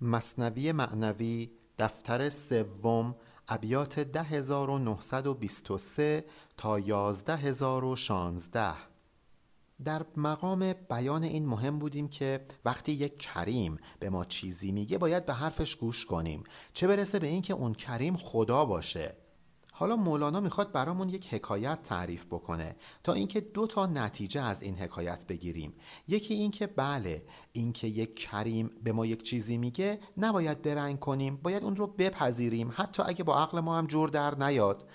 [0.00, 3.16] مصنوی معنوی دفتر سوم
[3.48, 6.24] ابیات 10923
[6.56, 8.74] تا 11016
[9.84, 15.26] در مقام بیان این مهم بودیم که وقتی یک کریم به ما چیزی میگه باید
[15.26, 16.44] به حرفش گوش کنیم.
[16.72, 19.16] چه برسه به اینکه اون کریم خدا باشه.
[19.80, 24.78] حالا مولانا می‌خواد برامون یک حکایت تعریف بکنه تا اینکه دو تا نتیجه از این
[24.78, 25.74] حکایت بگیریم.
[26.08, 27.22] یکی اینکه بله
[27.52, 32.72] اینکه یک کریم به ما یک چیزی میگه نباید درنگ کنیم باید اون رو بپذیریم
[32.74, 34.88] حتی اگه با عقل ما هم جور در نیاد.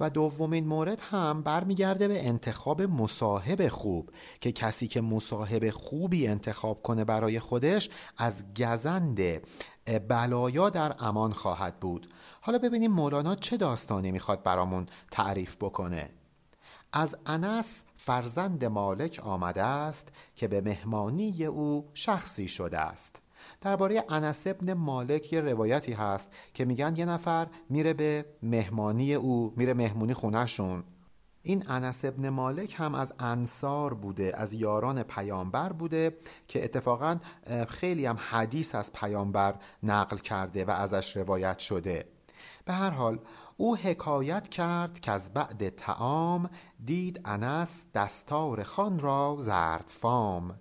[0.00, 4.10] و دومین مورد هم برمیگرده به انتخاب مصاحب خوب
[4.40, 9.20] که کسی که مصاحب خوبی انتخاب کنه برای خودش از گزند
[10.08, 12.08] بلایا در امان خواهد بود.
[12.40, 16.10] حالا ببینیم مولانا چه داستانی می‌خواد برامون تعریف بکنه.
[16.92, 23.22] از انس فرزند مالک آمده است که به مهمانی او شخصی شده است.
[23.60, 29.54] درباره انس ابن مالک یه روایتی هست که میگن یه نفر میره به مهمانی او
[29.56, 30.84] میره مهمونی خونهشون.
[31.42, 36.16] این انس ابن مالک هم از انصار بوده از یاران پیامبر بوده
[36.48, 37.18] که اتفاقا
[37.68, 42.17] خیلی هم حدیث از پیامبر نقل کرده و ازش روایت شده.
[42.68, 43.18] به هر حال
[43.56, 46.50] او حکایت کرد که از بعد تعام
[46.84, 50.58] دید انس دستار خان را زرد فام.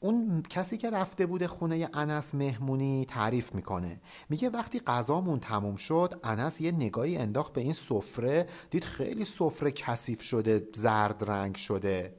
[0.00, 4.00] اون کسی که رفته بوده خونه انس مهمونی تعریف می‌کنه.
[4.28, 8.48] میگه وقتی غذامون تموم شد انس یه نگاهی انداخت به این سفره.
[8.70, 12.14] دید خیلی سفره کثیف شده زرد رنگ شده.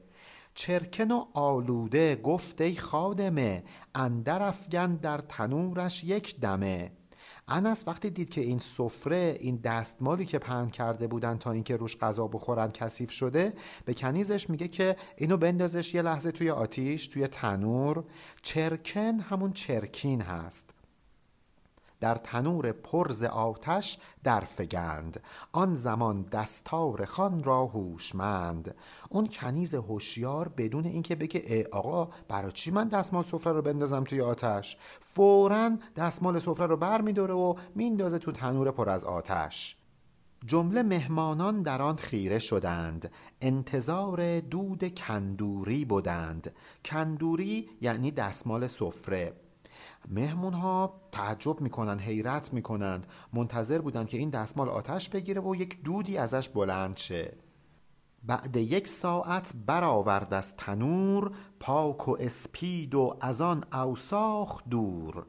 [0.54, 3.64] چرکن و آلوده گفت ای خادمه
[3.94, 6.92] اندر افگن در تنورش یک دمه.
[7.48, 11.96] انس وقتی دید که این سفره این دستمالی که پهن کرده بودن تا اینکه روش
[11.96, 13.52] غذا بخورن کثیف شده
[13.84, 18.04] به کنیزش میگه که اینو بندازش یه لحظه توی آتیش توی تنور.
[18.42, 20.83] چرکن همون چرکین هست.
[22.04, 25.20] در تنور پرز آتش در فگند
[25.52, 28.74] آن زمان دستار خان را هوشمند.
[29.10, 34.04] اون کنیز هوشیار بدون اینکه بگه ای آقا برای چی من دستمال سفره رو بندازم
[34.04, 39.76] توی آتش؟ فورا دستمال سفره رو بر میداره و میندازه تو تنور پر از آتش.
[40.46, 43.10] جمله مهمانان در آن خیره شدند.
[43.40, 46.52] انتظار دود کندوری بودند.
[46.84, 49.43] کندوری یعنی دستمال سفره.
[50.08, 53.06] مهمون ها تعجب می‌کنن حیرت می‌کنند.
[53.32, 57.36] منتظر بودند که این دستمال آتش بگیره و یک دودی ازش بلند شه.
[58.22, 65.26] بعد یک ساعت برآورد از تنور پاک و اسپید و از آن اوساخ دور.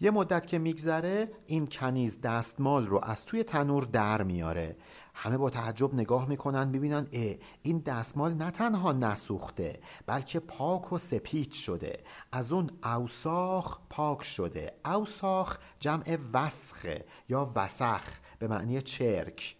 [0.00, 4.76] یه مدت که میگذره این کنیز دستمال رو از توی تنور در میاره.
[5.22, 10.98] همه با تعجب نگاه می‌کنن می‌بینن اه این دستمال نه تنها نسوخته بلکه پاک و
[10.98, 12.00] سپید شده.
[12.32, 14.72] از اون اوساخ پاک شده.
[14.84, 18.04] اوساخ جمع وسخه یا وسخ
[18.38, 19.56] به معنی چرک.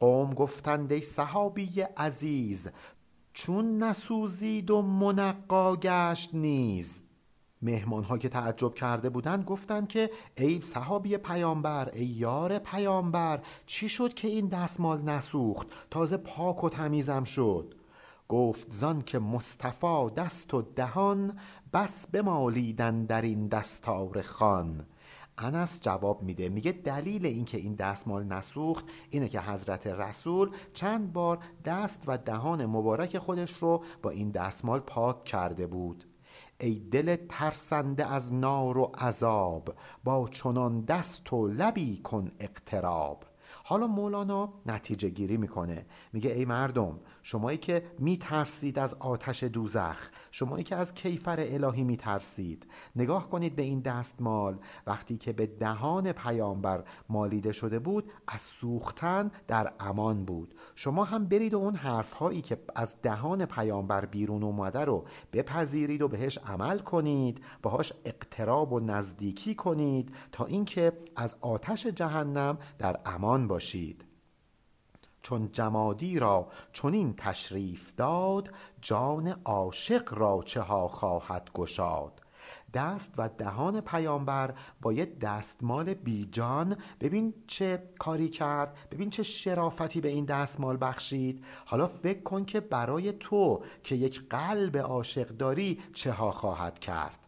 [0.00, 2.68] قوم گفتند ای صحابی عزیز
[3.32, 7.02] چون نسوزید و منقا گشت نیز؟
[7.62, 13.88] مهمان ها که تعجب کرده بودند گفتند که ای صحابی پیامبر ای یار پیامبر چی
[13.88, 17.74] شد که این دستمال نسوخت؟ تازه پاک و تمیزم شد.
[18.28, 21.38] گفت زان که مصطفی دست و دهان
[21.72, 24.86] بس بمالیدن در این دستار خان.
[25.38, 31.38] انس جواب میده میگه دلیل اینکه این دستمال نسوخت اینه که حضرت رسول چند بار
[31.64, 36.04] دست و دهان مبارک خودش رو با این دستمال پاک کرده بود.
[36.60, 39.74] ای دل ترسنده از نار و عذاب
[40.04, 43.24] با چنان دست و لبی کن اقتراب.
[43.64, 45.86] حالا مولانا نتیجه گیری می‌کنه.
[46.12, 52.66] میگه ای مردم شمایی که میترسید از آتش دوزخ شمایی که از کیفر الهی میترسید
[52.96, 54.58] نگاه کنید به این دستمال.
[54.86, 60.54] وقتی که به دهان پیامبر مالیده شده بود از سوختن در امان بود.
[60.74, 66.08] شما هم برید و اون حرفهایی که از دهان پیامبر بیرون اومده رو بپذیرید و
[66.08, 73.39] بهش عمل کنید باهاش اقتراب و نزدیکی کنید تا اینکه از آتش جهنم در امان
[73.48, 74.04] باشید.
[75.22, 78.50] چون جمادی را چنین تشریف داد
[78.80, 82.20] جان عاشق را چه ها خواهد گشاد.
[82.74, 86.76] دست و دهان پیامبر با یه دستمال بیجان.
[87.00, 91.44] ببین چه کاری کرد ببین چه شرافتی به این دستمال بخشید.
[91.66, 97.19] حالا فکر کن که برای تو که یک قلب عاشق داری چه ها خواهد کرد.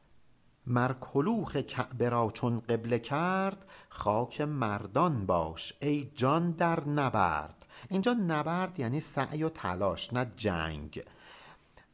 [0.67, 7.67] مر کلوخ کعبه را چون قبله کرد خاک مردان باش ای جان در نبرد.
[7.89, 11.03] اینجا نبرد یعنی سعی و تلاش نه جنگ.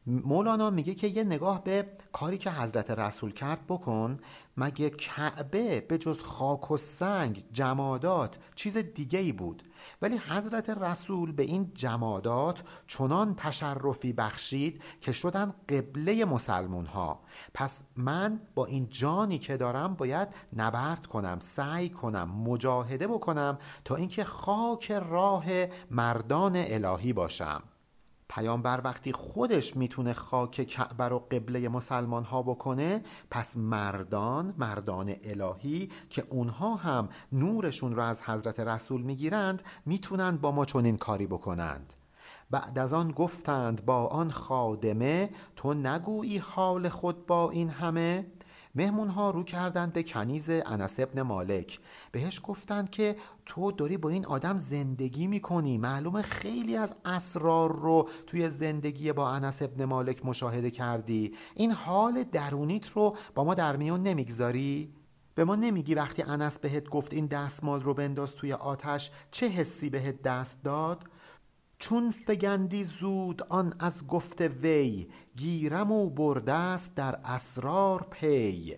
[0.09, 4.19] مولانا میگه که یه نگاه به کاری که حضرت رسول کرد بکن
[4.57, 9.63] مگه کعبه به جز خاک و سنگ جمادات چیز دیگه ای بود؟
[10.01, 17.19] ولی حضرت رسول به این جمادات چنان تشرفی بخشید که شدن قبله مسلمون ها
[17.53, 23.95] پس من با این جانی که دارم باید نبرد کنم سعی کنم مجاهده بکنم تا
[23.95, 25.45] اینکه خاک راه
[25.91, 27.63] مردان الهی باشم.
[28.29, 35.89] پیامبر وقتی خودش می‌تونه خاک کعبه رو قبله مسلمان ها بکنه پس مردان مردان الهی
[36.09, 41.93] که اونها هم نورشون رو از حضرت رسول می‌گیرند می‌تونن با ما چنین کاری بکنند.
[42.51, 48.25] بعد از آن گفتند با آن خادمه تو نگویی حال خود با این همه؟
[48.75, 51.79] مهمون ها رو کردند به کنیز انس ابن مالک
[52.11, 58.09] بهش گفتند که تو داری با این آدم زندگی می‌کنی معلومه خیلی از اسرار رو
[58.27, 63.75] توی زندگی با انس ابن مالک مشاهده کردی این حال درونیت رو با ما در
[63.75, 64.93] میون نمی‌گذاری؟
[65.35, 69.89] به ما نمیگی وقتی انس بهت گفت این دستمال رو بنداز توی آتش چه حسی
[69.89, 71.03] بهت دست داد؟
[71.77, 75.07] چون فگندی زود آن از گفت وی
[75.39, 78.75] گیرم و برده است در اسرار پی.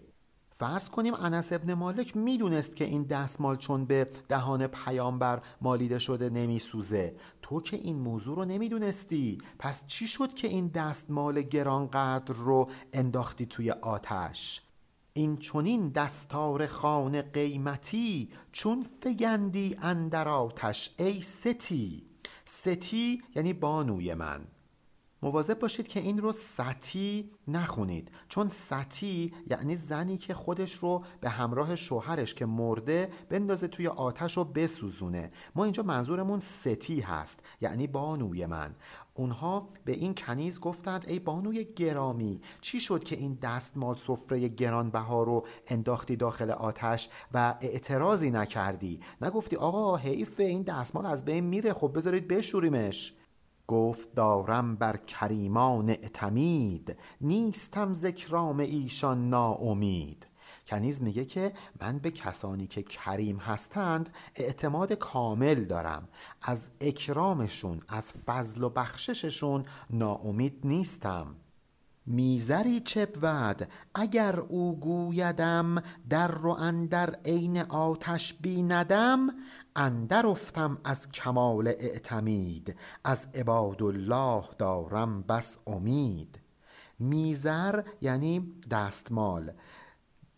[0.50, 6.30] فرض کنیم انس ابن مالک می‌دونست که این دستمال چون به دهان پیامبر مالیده شده
[6.30, 7.16] نمیسوزه.
[7.42, 9.42] تو که این موضوع رو نمی‌دونستی.
[9.60, 14.62] پس چی شد که این دستمال گرانقدر رو انداختی توی آتش؟
[15.14, 22.06] این چونین دستار خانه قیمتی چون فگندی اندر آتش ای ستی.
[22.46, 24.42] ستی یعنی بانوی من.
[25.24, 28.12] مواظب باشید که این رو ستی نخونید.
[28.28, 34.38] چون ستی یعنی زنی که خودش رو به همراه شوهرش که مرده بندازه توی آتش
[34.38, 35.32] رو بسوزونه.
[35.56, 38.76] ما اینجا منظورمون ستی هست یعنی بانوی من.
[39.14, 45.24] اونها به این کنیز گفتند ای بانوی گرامی چی شد که این دستمال سفره گرانبها
[45.24, 51.74] رو انداختی داخل آتش و اعتراضی نکردی؟ نگفتی آقا حیف این دستمال از بین میره
[51.74, 53.14] خب بذارید بشوریمش.
[53.72, 60.28] گفت دارم بر کریمان اعتمید نیستم ذکرام ایشان ناامید.
[60.68, 66.08] کنیز میگه که من به کسانی که کریم هستند اعتماد کامل دارم.
[66.42, 71.36] از اکرامشون از فضل و بخشششون ناامید نیستم.
[72.06, 79.28] میزری چه بود اگر او گویدم در رو اندر عین آتش بیندم
[79.76, 86.40] اندر افتم از کمال اعتمید از عباد الله دارم بس امید.
[87.00, 89.54] میزر یعنی دستمال.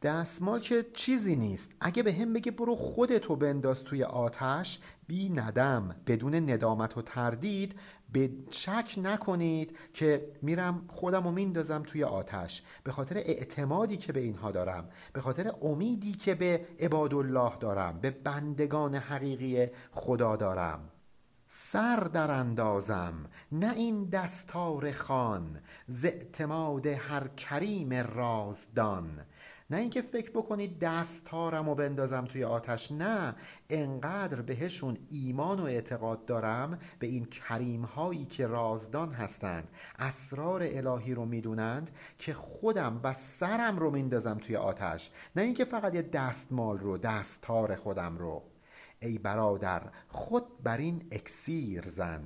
[0.02, 1.72] دستمال که چیزی نیست.
[1.82, 7.76] اگه به هم بگه برو خودتو بنداز توی آتش بی ندم بدون ندامت و تردید
[8.14, 12.64] به شک نکنید که میرم خودم رو میندازم توی آتش.
[12.84, 18.00] به خاطر اعتمادی که به اینها دارم به خاطر امیدی که به عباد الله دارم
[18.00, 20.90] به بندگان حقیقی خدا دارم.
[21.48, 23.14] سر در اندازم
[23.52, 29.26] نه این دستار خان ز اعتماد هر کریم رازدان.
[29.74, 33.36] نه اینکه فکر بکنید دستارم و بندازم توی آتش نه.
[33.70, 41.14] انقدر بهشون ایمان و اعتقاد دارم به این کریم هایی که رازدان هستند اسرار الهی
[41.14, 45.12] رو می‌دونند که خودم و سرم رو میندازم توی آتش.
[45.36, 48.44] نه اینکه فقط یه دستمال رو دستار خودم رو.
[49.00, 52.24] ای برادر خود بر این اکسیر زن.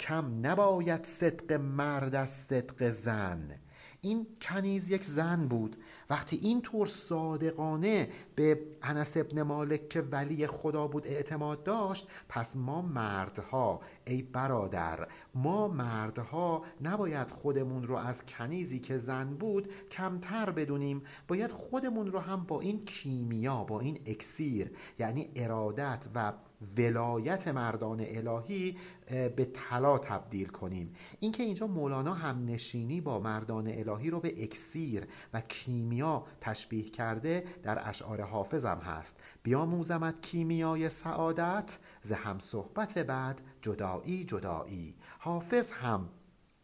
[0.00, 3.60] کم نباید صدق مرد از صدق زن.
[4.02, 5.76] این کنیز یک زن بود.
[6.10, 12.56] وقتی این طور صادقانه به انس ابن مالک که ولی خدا بود اعتماد داشت پس
[12.56, 20.50] ما مردها ای برادر ما مردها نباید خودمون رو از کنیزی که زن بود کمتر
[20.50, 21.02] بدونیم.
[21.28, 26.32] باید خودمون رو هم با این کیمیا با این اکسیر یعنی ارادت و
[26.76, 28.76] ولایت مردان الهی
[29.06, 30.94] به طلا تبدیل کنیم.
[31.20, 35.99] اینکه اینجا مولانا هم نشینی با مردان الهی رو به اکسیر و کیمیا
[36.40, 39.16] تشبیه کرده در اشعار حافظم هست.
[39.42, 44.94] بیاموزمت کیمیای سعادت ز هم صحبت بعد جدایی جدایی.
[45.18, 46.08] حافظ هم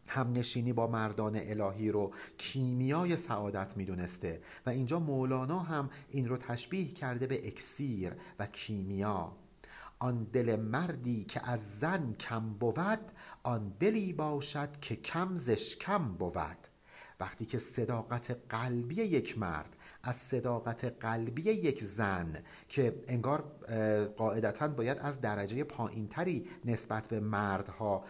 [0.07, 6.37] هم نشینی با مردان الهی رو کیمیای سعادت می‌دونسته و اینجا مولانا هم این رو
[6.37, 9.31] تشبیه کرده به اکسیر و کیمیا.
[9.99, 13.11] آن دل مردی که از زن کم بود
[13.43, 16.67] آن دلی باشد که کم زش کم بود.
[17.19, 23.41] وقتی که صداقت قلبی یک مرد از صداقت قلبی یک زن که انگار
[24.17, 28.05] قاعدتا باید از درجه پایینتری نسبت به مردها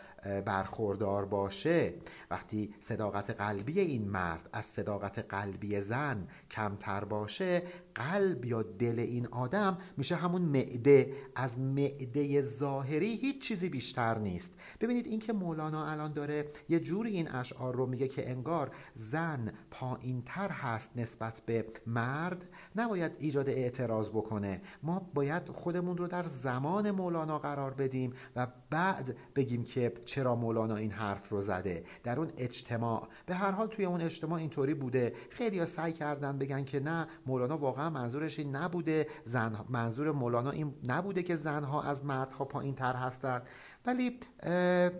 [0.45, 1.93] برخوردار باشه.
[2.31, 7.63] وقتی صداقت قلبی این مرد از صداقت قلبی زن کمتر باشه
[7.95, 11.13] قلب یا دل این آدم میشه همون معده.
[11.35, 14.53] از معده ظاهری هیچ چیزی بیشتر نیست.
[14.81, 20.21] ببینید اینکه مولانا الان داره یه جوری این اشعار رو میگه که انگار زن پایین
[20.21, 22.45] تر هست نسبت به مرد
[22.75, 24.61] نباید ایجاد اعتراض بکنه.
[24.83, 30.75] ما باید خودمون رو در زمان مولانا قرار بدیم و بعد بگیم که چرا مولانا
[30.75, 33.07] این حرف رو زده؟ در اون اجتماع.
[33.25, 35.13] به هر حال توی اون اجتماع اینطوری بوده.
[35.29, 39.07] خیلی ها سعی کردن بگن که نه مولانا واقعا منظورش این نبوده.
[39.25, 43.41] زن منظور مولانا این نبوده که زنها از مردها پایین تر هستند
[43.87, 44.19] ولی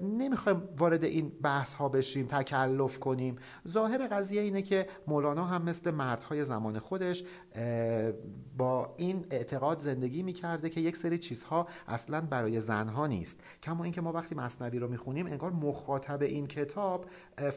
[0.02, 3.36] نمی‌خوایم وارد این بحث ها بشیم تکلف کنیم.
[3.68, 7.24] ظاهر قضیه اینه که مولانا هم مثل مردهای زمان خودش
[8.58, 13.40] با این اعتقاد زندگی می‌کرده که یک سری چیزها اصلا برای زنها نیست.
[13.64, 17.06] کما اینکه ما وقتی مصنوی رو می‌خونیم انگار مخاطب این کتاب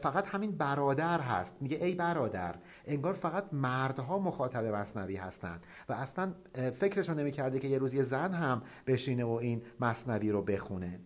[0.01, 1.55] فقط همین برادر هست.
[1.61, 5.63] میگه ای برادر انگار فقط مردها مخاطب مصنوی هستند.
[5.89, 6.33] و اصلا
[6.73, 10.99] فکرش رو نمی‌کرده که یه روز یه زن هم بشینه و این مصنوی رو بخونه.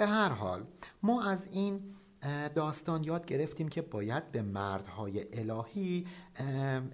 [0.00, 0.64] به هر حال
[1.02, 1.80] ما از این
[2.54, 6.06] داستان یاد گرفتیم که باید به مردهای الهی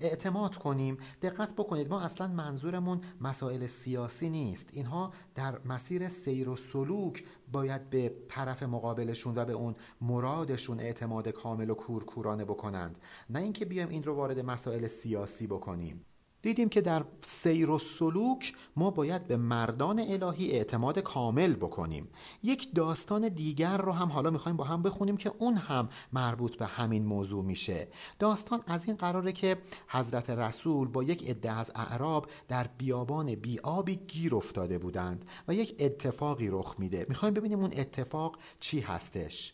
[0.01, 0.99] اعتماد کنیم.
[1.23, 4.69] دقت بکنید ما اصلا منظورمون مسائل سیاسی نیست.
[4.73, 11.29] اینها در مسیر سیر و سلوک باید به طرف مقابلشون و به اون مرادشون اعتماد
[11.29, 12.99] کامل و کورکورانه بکنند.
[13.31, 16.05] نه اینکه بیایم این رو وارد مسائل سیاسی بکنیم.
[16.47, 22.09] دیدیم که در سیر و سلوک ما باید به مردان الهی اعتماد کامل بکنیم.
[22.43, 26.67] یک داستان دیگر رو هم حالا می‌خوایم با هم بخونیم که اون هم مربوط به
[26.67, 27.89] همین موضوع میشه.
[28.19, 33.97] داستان از این قراره که حضرت رسول با یک عده از اعراب در بیابان بیابی
[33.97, 37.07] گیر افتاده بودند و یک اتفاقی رخ میده.
[37.09, 39.53] می‌خوایم ببینیم اون اتفاق چی هستش.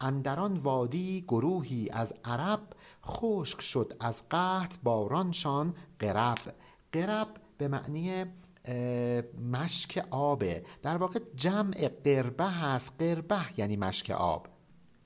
[0.00, 2.60] اندران وادی گروهی از عرب
[3.06, 6.38] خشک شد از قحط بارانشان قرب.
[6.92, 7.28] قرب
[7.58, 8.24] به معنی
[9.52, 12.92] مشک آبه در واقع جمع قربه هست.
[12.98, 14.46] قربه یعنی مشک آب.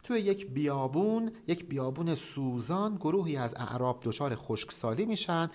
[0.03, 5.51] توی یک بیابون یک بیابون سوزان گروهی از اعراب دچار خشکسالی میشن.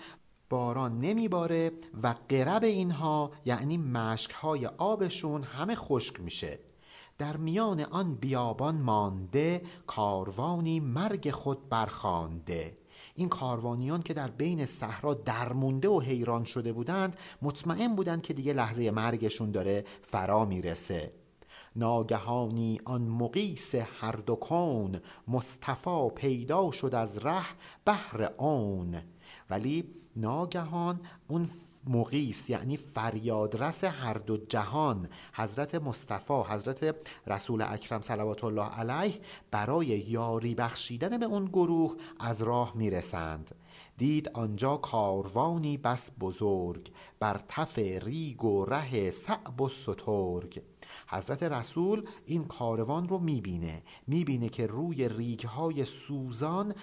[0.48, 6.58] باران نمیباره و قرب اینها یعنی مشک های آبشون همه خشک میشه.
[7.20, 12.74] در میان آن بیابان مانده کاروانی مرگ خود برخوانده.
[13.14, 18.52] این کاروانیان که در بین صحرا درمونده و حیران شده بودند مطمئن بودند که دیگه
[18.52, 21.12] لحظه مرگشون داره فرا می‌رسه.
[21.76, 27.46] ناگهانی آن مقیس هر دو کون مصطفی پیدا شد از ره
[27.84, 29.02] بهر اون
[29.50, 29.84] ولی
[30.16, 31.48] ناگهان اون
[31.90, 39.20] مقیس یعنی فریادرس هر دو جهان حضرت مصطفی حضرت رسول اکرم صلوات الله علیه
[39.50, 43.54] برای یاری بخشیدن به اون گروه از راه می‌رسند.
[43.96, 50.62] دید آنجا کاروانی بس بزرگ بر تف ریگ و ره صعب و سترگ.
[51.08, 53.82] حضرت رسول این کاروان رو می‌بینه.
[54.06, 56.74] می‌بینه که روی ریگهای سوزان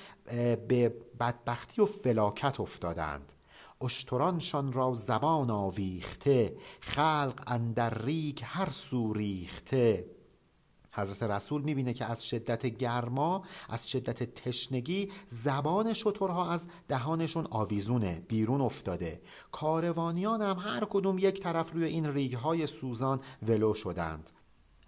[0.68, 3.34] به بدبختی و فلاکت افتادند.
[3.82, 10.06] اشترانشان را زبان آویخته خلق اندر ریگ هر سو ریخته.
[10.94, 18.26] حضرت رسول می‌بینه که از شدت گرما از شدت تشنگی زبان شترها از دهانشون آویزونه
[18.28, 19.22] بیرون افتاده.
[19.52, 24.32] کاروانیان هم هر کدوم یک طرف روی این ریگهای سوزان ولو شدند.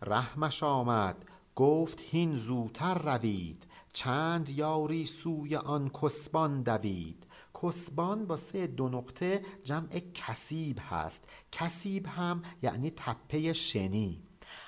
[0.02, 7.26] رحمش آمد گفت هین زوتر روید چند یاری سوی آن کسبان دوید.
[7.64, 11.24] کسبان با سه دو نقطه جمع کسیب هست.
[11.52, 14.24] کسیب هم یعنی تپه شنی.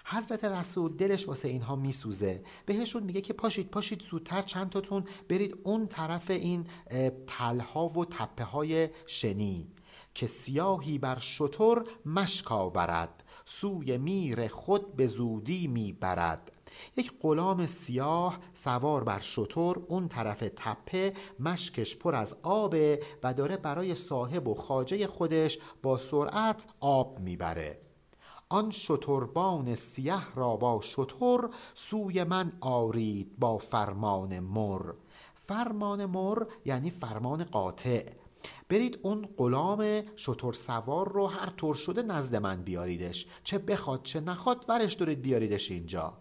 [0.06, 2.44] حضرت رسول دلش واسه اینها میسوزه.
[2.66, 6.68] بهشون میگه که پاشید پاشید زودتر چند تاتون برید اون طرف این
[7.28, 9.68] تلها و تپه های شنی
[10.14, 13.24] که سیاهی بر شطور مشک آورد.
[13.46, 16.52] سوی میر خود به زودی می‌برد.
[16.98, 23.58] یک غلام سیاه سوار بر شطور اون طرف تپه مشکش پر از آبه و داره
[23.58, 27.80] برای صاحب و خاجه خودش با سرعت آب می‌بره.
[28.50, 34.94] آن شتربان سیه را با شتر سوی من آرید با فرمان مر.
[35.36, 38.06] فرمان مر یعنی فرمان قاطع.
[38.70, 43.28] برید اون غلام شتر سوار رو هر طور شده نزد من بیاریدش.
[43.44, 46.18] چه بخواد چه نخواد ورش دارید بیاریدش اینجا.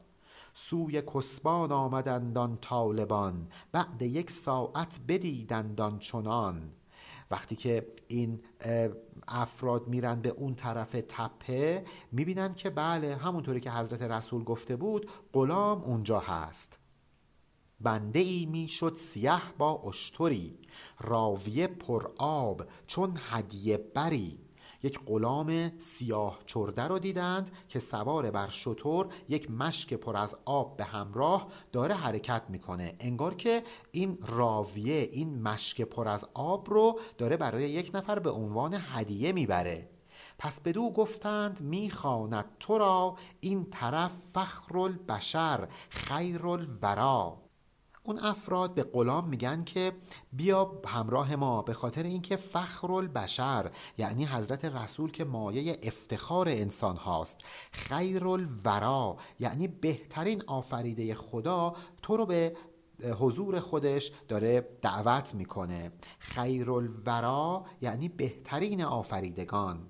[0.55, 6.71] سوی کسبان آمدندان طالبان بعد یک ساعت بدیدندان چنان.
[7.31, 8.41] وقتی که این
[9.29, 15.11] افراد میرن به اون طرف تپه می‌بینن که بله همونطوری که حضرت رسول گفته بود
[15.33, 16.79] غلام اونجا هست.
[17.81, 20.59] بنده ای می شد سیه با اشتری
[21.01, 24.39] راویه پر آب چون هدیه بری.
[24.83, 30.77] یک غلام سیاه چرده رو دیدند که سوار بر شطور یک مشک پر از آب
[30.77, 32.97] به همراه داره حرکت می‌کنه.
[33.01, 38.31] انگار که این راویه این مشک پر از آب رو داره برای یک نفر به
[38.31, 39.91] عنوان هدیه می‌بره.
[40.39, 47.50] پس بدو گفتند می‌خواند تو را این طرف فخر البشر خیر الورا
[48.03, 49.93] اون افراد به غلام میگن که
[50.33, 56.97] بیا همراه ما به خاطر اینکه فخر البشر یعنی حضرت رسول که مایه افتخار انسان
[56.97, 57.41] هاست.
[57.73, 62.57] خیر الورا یعنی بهترین آفریده خدا تو رو به
[63.19, 65.93] حضور خودش داره دعوت می‌کنه.
[66.19, 69.87] خیر الورا یعنی بهترین آفریدگان.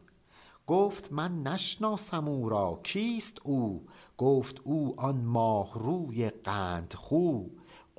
[0.67, 3.87] گفت من نشناسم او را کیست او؟
[4.19, 7.45] گفت او آن ماه روی قند خو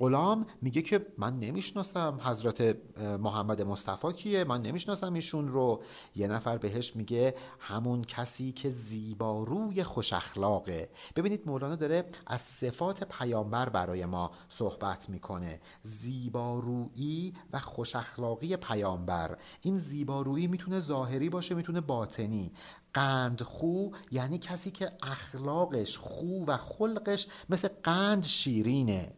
[0.02, 5.82] غلام میگه که من نمی‌شناسم حضرت محمد مصطفی کیه من نمی‌شناسم ایشون رو.
[6.16, 10.90] یه نفر بهش میگه همون کسی که زیباروی خوش اخلاقه.
[11.16, 15.60] ببینید مولانا داره از صفات پیامبر برای ما صحبت می‌کنه.
[15.82, 19.38] زیبارویی و خوش اخلاقی پیامبر.
[19.62, 22.52] این زیبارویی می‌تونه ظاهری باشه می‌تونه باطنی.
[22.94, 29.12] قند خو یعنی کسی که اخلاقش خو و خلقش مثل قند شیرینه.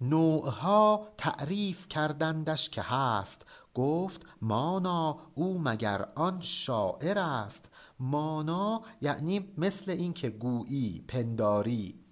[0.00, 3.46] نوعها تعریف کردندش که هست.
[3.74, 7.70] گفت مانا او مگر آن شاعر است؟
[8.00, 12.04] مانا یعنی مثل اینکه گویی پنداری.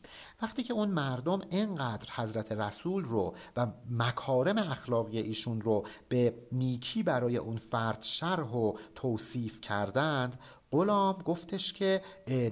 [0.42, 7.02] وقتی که اون مردم انقدر حضرت رسول رو و مکارم اخلاقی ایشون رو به نیکی
[7.02, 10.36] برای اون فرد شرح و توصیف کردند
[10.72, 12.02] غلام گفتش که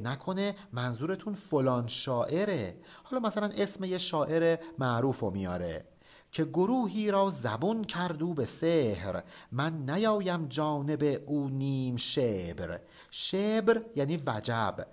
[0.04, 2.76] نکنه منظورتون فلان شاعره.
[3.04, 5.89] حالا مثلا اسم یه شاعر معروف رو میاره.
[6.32, 9.22] که گروهی را زبون کردو به سحر.
[9.52, 12.80] من نیایم جانب او نیم شبر.
[13.10, 14.86] شبر یعنی وجب.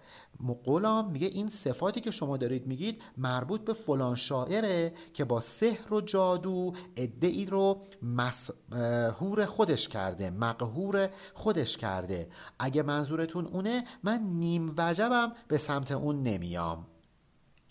[0.65, 5.93] غلام میگه این صفاتی که شما دارید میگید مربوط به فلان شاعره که با سحر
[5.93, 12.29] و جادو ادعی رو مسهور خودش کرده مقهور خودش کرده.
[12.59, 16.87] اگه منظورتون اونه من نیم وجبم به سمت اون نمیام.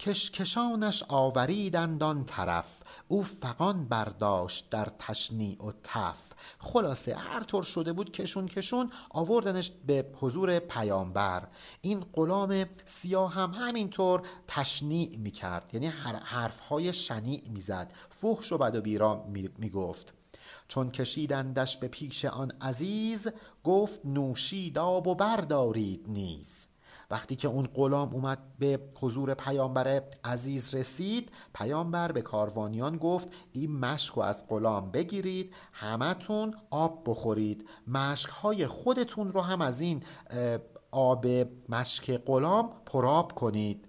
[0.00, 2.82] کشکشانش آوریدند آن طرف.
[3.08, 6.32] او فقان برداشت در تشنیع و تف.
[6.58, 11.48] خلاصه هر طور شده بود کشون کشون آوردنش به حضور پیامبر.
[11.80, 15.70] این غلام سیاه هم همینطور تشنیع می‌کرد.
[15.72, 15.86] یعنی
[16.24, 17.92] حرفهای شنیع می‌زد.
[18.10, 19.24] فحش و بد و بیرا
[19.58, 20.14] می‌گفت.
[20.68, 23.28] چون کشیدندش به پیش آن عزیز
[23.64, 26.65] گفت نوشید آب و بردارید نیز.
[27.10, 33.78] وقتی که اون غلام اومد به حضور پیامبر عزیز رسید پیامبر به کاروانیان گفت این
[33.78, 37.68] مشک رو از غلام بگیرید همتون آب بخورید.
[37.86, 40.02] مشک های خودتون رو هم از این
[40.90, 41.26] آب
[41.68, 43.88] مشک غلام پراب کنید.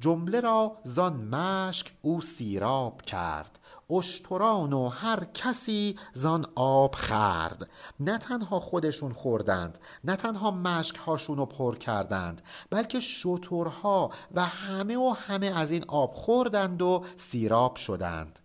[0.00, 3.58] جمله را زان مشک او سیراب کرد.
[3.90, 7.70] اشتران و هر کسی زان آب خرد
[8.00, 14.96] نه تنها خودشون خوردند نه تنها مشک هاشون رو پر کردند بلکه شترها و همه
[14.96, 18.40] و همه از این آب خوردند و سیراب شدند.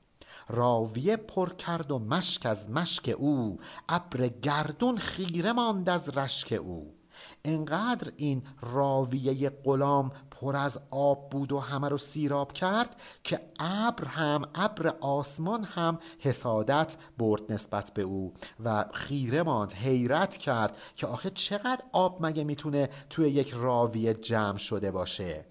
[0.49, 7.01] راویه پر کرد و مشک از مشک او ابر گردون خیره ماند از رشک او.
[7.46, 14.06] انقدر این راویه غلام پر از آب بود و همه رو سیراب کرد که ابر
[14.06, 21.08] هم ابر آسمان هم حسادت برد نسبت به او و خیره ماند حیرت کرد که
[21.08, 25.51] آخه چقدر آب مگه می‌تونه توی یک راویه جمع شده باشه؟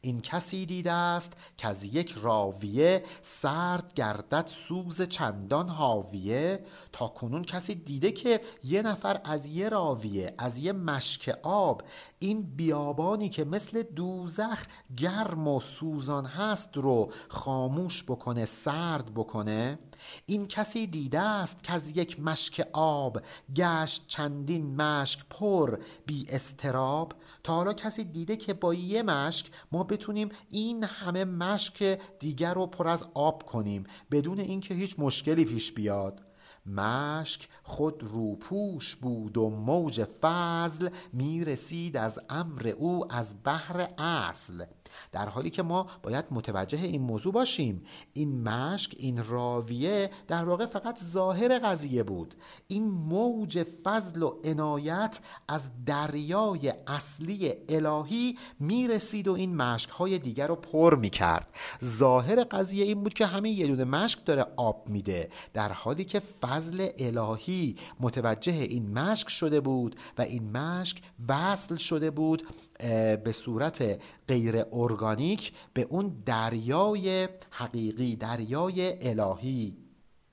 [0.00, 7.44] این کسی دیده است که از یک راویه سرد گردد سوز چندان حاویه تا کنون
[7.44, 11.82] کسی دیده که یه نفر از یه راویه از یه مشک آب
[12.18, 14.64] این بیابانی که مثل دوزخ
[14.96, 19.78] گرم و سوزان هست رو خاموش بکنه سرد بکنه؟
[20.26, 23.22] این کسی دیده است که از یک مشک آب
[23.56, 29.84] گشت چندین مشک پر بی استراب تا حالا کسی دیده که با یه مشک ما
[29.84, 35.72] بتونیم این همه مشک دیگر رو پر از آب کنیم بدون اینکه هیچ مشکلی پیش
[35.72, 36.28] بیاد.
[36.66, 44.64] مشک خود روپوش بود و موج فضل می رسید از امر او از بحر اصل.
[45.12, 47.82] در حالی که ما باید متوجه این موضوع باشیم.
[48.12, 52.34] این مشک این راویه در واقع فقط ظاهر قضیه بود.
[52.68, 60.46] این موج فضل و عنایت از دریای اصلی الهی می‌رسید و این مشک های دیگر
[60.46, 61.52] رو پر می‌کرد.
[61.84, 65.30] ظاهر قضیه این بود که همه یه دونه مشک داره آب میده.
[65.52, 72.10] در حالی که فضل الهی متوجه این مشک شده بود و این مشک وصل شده
[72.10, 72.42] بود
[73.24, 79.87] به صورت غیر ارگانیک به اون دریای حقیقی دریای الهی.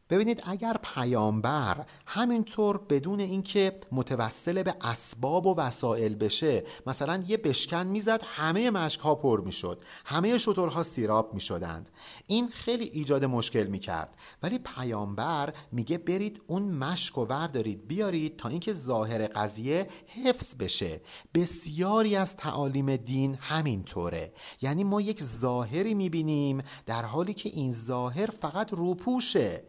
[0.09, 7.87] ببینید اگر پیامبر همینطور بدون اینکه متوسل به اسباب و وسایل بشه مثلا یه بشکن
[7.87, 11.89] می‌زد همه مشک ها پر می‌شد همه شترها سیراب می‌شدند.
[12.27, 14.15] این خیلی ایجاد مشکل می‌کرد.
[14.43, 21.01] ولی پیامبر میگه برید اون مشک و وردارید بیارید تا اینکه ظاهر قضیه حفظ بشه.
[21.33, 24.33] بسیاری از تعالیم دین همینطوره.
[24.61, 29.63] یعنی ما یک ظاهری می‌بینیم در حالی که این ظاهر فقط روپوشه.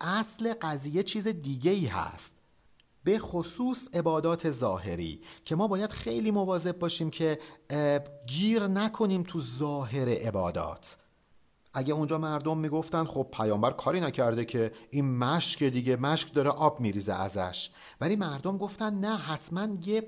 [0.00, 2.32] اصل قضیه چیز دیگه ای هست.
[3.04, 7.38] به خصوص عبادات ظاهری که ما باید خیلی مواظب باشیم که
[8.26, 10.96] گیر نکنیم تو ظاهر عبادات.
[11.74, 16.80] اگه اونجا مردم می‌گفتن خب پیامبر کاری نکرده که این مشک دیگه مشک داره آب
[16.80, 17.70] میریزه ازش.
[18.00, 20.06] ولی مردم گفتن نه حتما یه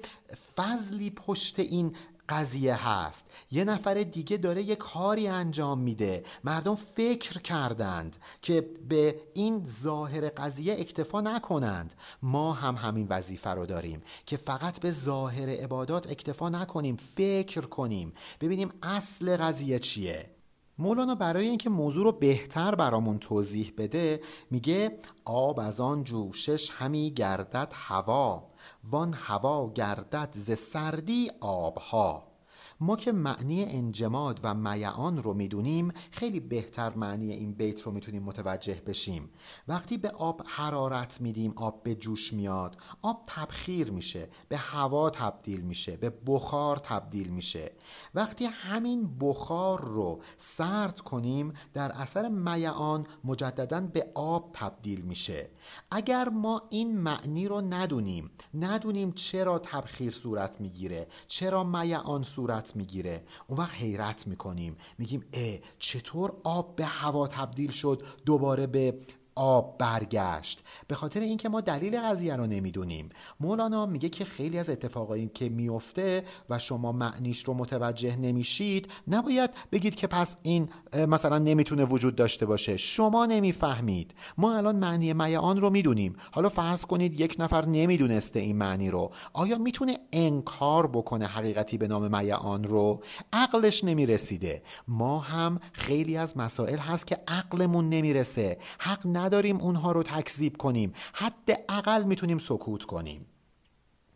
[0.57, 1.97] فضلی پشت این
[2.29, 3.27] قضیه هست.
[3.51, 6.23] یه نفر دیگه داره یه کاری انجام میده.
[6.45, 11.95] مردم فکر کردند که به این ظاهر قضیه اکتفا نکنند.
[12.23, 18.13] ما هم همین وظیفه رو داریم که فقط به ظاهر عبادات اکتفا نکنیم فکر کنیم.
[18.41, 20.31] ببینیم اصل قضیه چیه.
[20.79, 27.11] مولانا برای اینکه موضوع رو بهتر برامون توضیح بده میگه آب از آن جوشش همی
[27.11, 28.51] گردد هوا.
[28.91, 32.36] وان هوا گردد ز سردی آبها.
[32.81, 38.23] ما که معنی انجماد و میعان رو می‌دونیم خیلی بهتر معنی این بیت رو می‌تونیم
[38.23, 39.31] متوجه بشیم.
[39.69, 45.61] وقتی به آب حرارت میدیم آب به جوش میاد آب تبخیر میشه به هوا تبدیل
[45.61, 47.73] میشه به بخار تبدیل میشه.
[48.15, 55.51] وقتی همین بخار رو سرد کنیم در اثر میعان مجددا به آب تبدیل میشه.
[55.91, 63.25] اگر ما این معنی رو ندونیم ندونیم چرا تبخیر صورت می‌گیره چرا میعان صورت می‌گیره.
[63.47, 64.77] اون وقت حیرت می‌کنیم.
[64.99, 68.95] میگیم اه چطور آب به هوا تبدیل شد دوباره به
[69.37, 70.65] آب برگشت.
[70.89, 73.09] به خاطر اینکه ما دلیل قضیه رو نمی‌دونیم.
[73.41, 79.51] مولانا میگه که خیلی از اتفاقایی که میفته و شما معنیش رو متوجه نمیشید نباید
[79.73, 80.69] بگید که پس این
[81.09, 82.77] مثلا نمی‌تونه وجود داشته باشه.
[82.77, 84.15] شما نمی‌فهمید.
[84.39, 86.17] ما الان معنی میعان رو می‌دونیم.
[86.33, 89.13] حالا فرض کنید یک نفر نمی‌دونسته این معنی رو.
[89.33, 94.63] آیا می‌تونه انکار بکنه حقیقتی به نام میعان رو؟ عقلش نمی‌رسیده.
[94.89, 98.59] ما هم خیلی از مسائل هست که عقلمون نمی‌رسه.
[98.79, 100.93] حق نداریم اونها رو تکذیب کنیم.
[101.13, 103.27] حداقل می‌تونیم سکوت کنیم.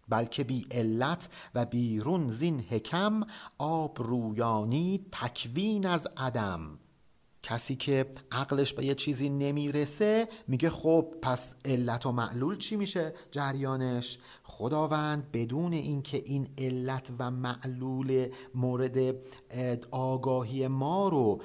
[0.08, 3.22] بلکه بی علت و بیرون زین حکم
[3.58, 6.78] آب رویانی تکوین از عدم.
[7.42, 13.14] کسی که عقلش به یه چیزی نمی‌رسه میگه خب پس علت و معلول چی میشه
[13.30, 18.98] جریانش؟ خداوند بدون اینکه این علت و معلول مورد
[19.90, 21.42] آگاهی ما رو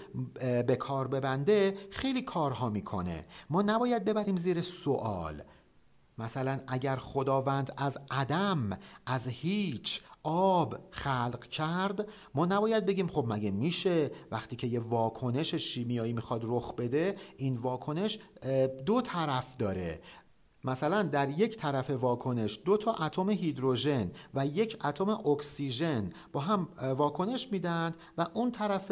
[0.67, 3.25] به کار ببنده خیلی کارها می‌کنه.
[3.49, 5.43] ما نباید ببریم زیر سوال.
[6.17, 13.51] مثلا اگر خداوند از عدم از هیچ آب خلق کرد ما نباید بگیم خب مگه
[13.51, 18.19] میشه؟ وقتی که یه واکنش شیمیایی می‌خواد رخ بده این واکنش
[18.85, 20.01] دو طرف داره.
[20.63, 26.67] مثلا در یک طرف واکنش دو تا اتم هیدروژن و یک اتم اکسیژن با هم
[26.97, 28.91] واکنش میدند و اون طرف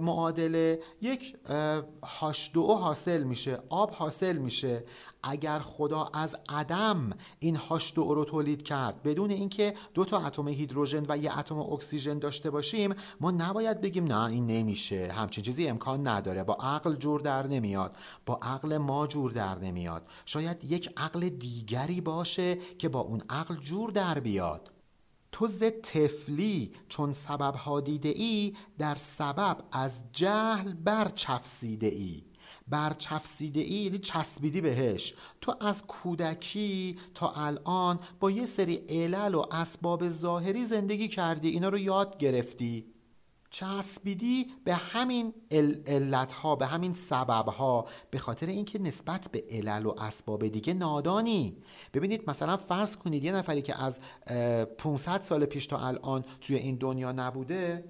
[0.00, 1.36] معادله یک
[2.02, 4.84] هاش دو حاصل میشه آب حاصل میشه.
[5.22, 10.48] اگر خدا از عدم این هاش دو رو تولید کرد بدون اینکه دو تا اتم
[10.48, 15.12] هیدروژن و یه اتم اکسیژن داشته باشیم ما نباید بگیم نه این نمیشه.
[15.12, 16.44] همچین چیزی امکان نداره.
[16.44, 17.96] با عقل جور در نمیاد.
[18.26, 20.08] با عقل ما جور در نمیاد.
[20.26, 24.73] شاید یک عقل دیگری باشه که با اون عقل جور در بیاد.
[25.34, 32.22] تو ز تفلی چون سبب ها دیده ای در سبب از جهل برچفسیده ای
[32.68, 35.14] برچفسیده ای یعنی چسبیدی بهش.
[35.40, 41.48] تو از کودکی تا الان با یه سری علل و اسباب ظاهری زندگی کردی.
[41.48, 42.93] اینا رو یاد گرفتی.
[43.54, 45.34] چسبیدی به همین
[45.86, 50.74] علت ها به همین سبب ها به خاطر اینکه نسبت به علل و اسباب دیگه
[50.74, 51.56] نادانی.
[51.94, 54.00] ببینید مثلا فرض کنید یه نفری که از
[54.78, 57.84] 500 سال پیش تا الان توی این دنیا نبوده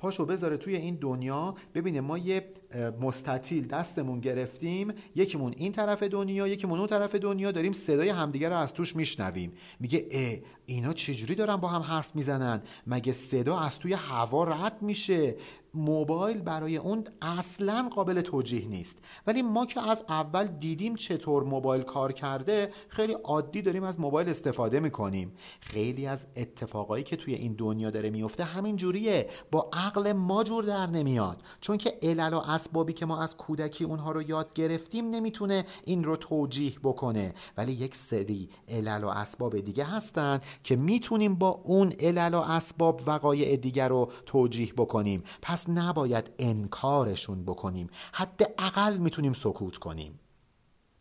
[0.00, 1.54] پاشو بذاره توی این دنیا.
[1.74, 2.52] ببینه ما یه
[3.00, 4.92] مستطیل دستمون گرفتیم.
[5.14, 7.52] یکیمون این طرف دنیا یکیمون اون طرف دنیا.
[7.52, 9.52] داریم صدای همدیگه رو از توش میشنویم.
[9.80, 10.36] میگه اه
[10.66, 15.36] اینا چجوری دارن با هم حرف می‌زنن؟ مگه صدا از توی هوا رد میشه؟
[15.74, 18.98] موبایل برای اون اصلا قابل توجیه نیست.
[19.26, 24.28] ولی ما که از اول دیدیم چطور موبایل کار کرده خیلی عادی داریم از موبایل
[24.28, 25.32] استفاده می‌کنیم.
[25.60, 29.28] خیلی از اتفاقایی که توی این دنیا داره میفته همین جوریه.
[29.50, 31.42] با عقل ما جور در نمیاد.
[31.60, 36.04] چون که علل و اسبابی که ما از کودکی اونها رو یاد گرفتیم نمی‌تونه این
[36.04, 37.34] رو توجیه بکنه.
[37.56, 43.00] ولی یک سری علل و اسباب دیگه هستن که می‌تونیم با اون علل و اسباب
[43.06, 45.22] وقایع دیگر رو توجیه بکنیم.
[45.42, 47.90] پس نباید انکارشون بکنیم.
[48.12, 50.20] حداقل می‌تونیم سکوت کنیم.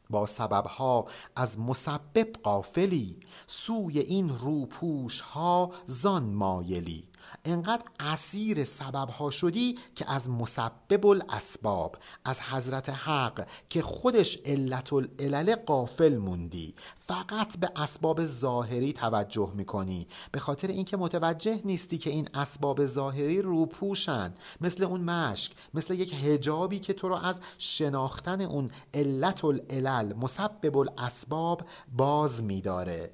[0.10, 7.09] با سببها از مسبب قافلی سوی این روپوش ها زان مایلی.
[7.46, 14.94] انقدر اسیر سبب ها شدی که از مسبب الاسباب از حضرت حق که خودش علت
[14.94, 16.76] العلل قافل موندی.
[17.08, 20.08] فقط به اسباب ظاهری توجه می‌کنی.
[20.32, 24.34] به خاطر اینکه متوجه نیستی که این اسباب ظاهری روپوشن.
[24.62, 30.78] مثل اون مشک مثل یک هجابی که تو رو از شناختن اون علت العلل مسبب
[30.78, 31.62] الاسباب
[31.98, 33.12] باز میداره.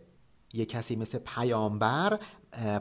[0.53, 2.19] یه کسی مثل پیامبر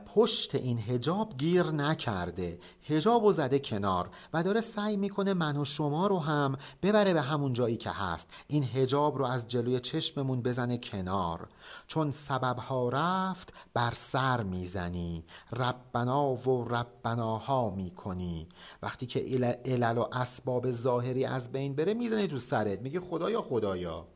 [0.06, 2.58] پشت این هجاب گیر نکرده.
[2.88, 7.20] هجاب و زده کنار و داره سعی می‌کنه من و شما رو هم ببره به
[7.20, 8.30] همون جایی که هست.
[8.46, 11.48] این هجاب رو از جلوی چشممون بزنه کنار.
[11.86, 15.24] چون سببها رفت بر سر می‌زنی.
[15.52, 18.48] ربنا و ربناها می‌کنی.
[18.82, 19.20] وقتی که
[19.64, 22.80] علل و اسباب ظاهری از بین بره می‌زنی تو سرت.
[22.80, 24.06] میگه خدایا خدایا.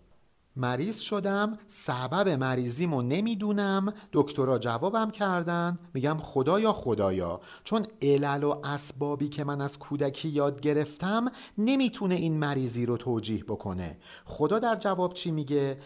[0.59, 3.93] مریض شدم سبب مریضیمو نمی‌دونم.
[4.13, 5.79] دکترا جوابم کردن.
[5.95, 7.41] میگم خدایا خدایا.
[7.65, 13.45] چون علل و اسبابی که من از کودکی یاد گرفتم نمی‌تونه این مریضی رو توجیه
[13.45, 13.99] بکنه.
[14.25, 15.79] خدا در جواب چی میگه؟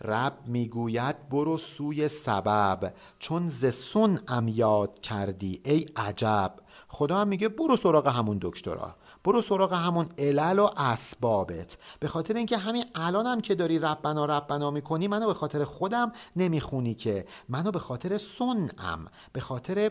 [0.00, 2.94] رب می‌گوید برو سوی سبب.
[3.18, 3.82] چون ز
[4.28, 6.54] ام یاد کردی ای عجب.
[6.88, 8.96] خدا هم میگه برو سراغ همون دکترا.
[9.28, 11.78] برو سراغ همون علل و اسبابت.
[12.00, 16.12] به خاطر اینکه همین الانم هم که داری ربنا ربنا می‌کنی منو به خاطر خودم
[16.36, 17.26] نمی‌خونی که.
[17.48, 19.90] منو به خاطر سنم به خاطر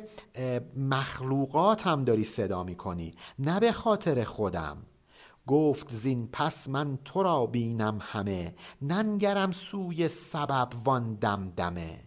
[0.77, 3.13] مخلوقاتم داری صدا می‌کنی.
[3.39, 4.77] نه به خاطر خودم.
[5.47, 8.55] گفت زین پس من تو را بینم همه.
[8.81, 12.06] ننگرم سوی سبب وان دمدمه.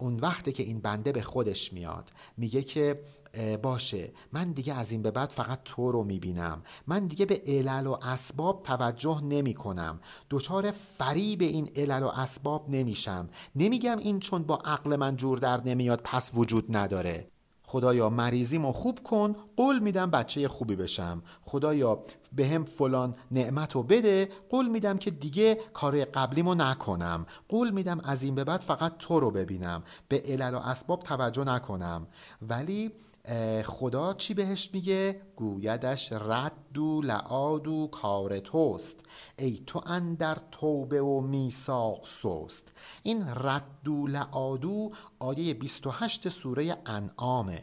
[0.00, 3.00] اون وقتی که این بنده به خودش میاد میگه که
[3.62, 6.62] باشه من دیگه از این به بعد فقط تو رو می‌بینم.
[6.86, 12.70] من دیگه به علل و اسباب توجه نمی کنم دچار فریب این علل و اسباب
[12.70, 13.28] نمیشم.
[13.56, 17.30] نمیگم این چون با عقل من جور در نمیاد پس وجود نداره.
[17.70, 21.22] خدایا مریضیمو خوب کن قول میدم بچه خوبی بشم.
[21.42, 22.02] خدایا
[22.32, 27.26] به هم فلان نعمت رو بده قول میدم که دیگه کار قبلیمو نکنم.
[27.48, 29.82] قول میدم از این به بعد فقط تو رو ببینم.
[30.08, 32.06] به علل و اسباب توجه نکنم.
[32.42, 32.92] ولی
[33.64, 39.04] خدا چی بهش میگه؟ گویدش رد و لعاد و کار توست.
[39.38, 42.72] ای تو اندر توبه و میساق سست.
[43.02, 47.62] این رد و لعادو آیه 28 سوره انعامه.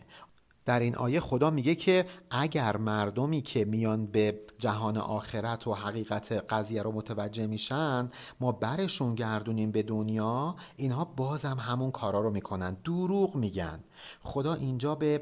[0.66, 6.32] در این آیه خدا میگه که اگر مردمی که میان به جهان آخرت و حقیقت
[6.32, 12.78] قضیه رو متوجه میشن ما برشون گردونیم به دنیا اینها بازم همون کارا رو می‌کنن.
[12.84, 13.84] دروغ میگن.
[14.22, 15.22] خدا اینجا به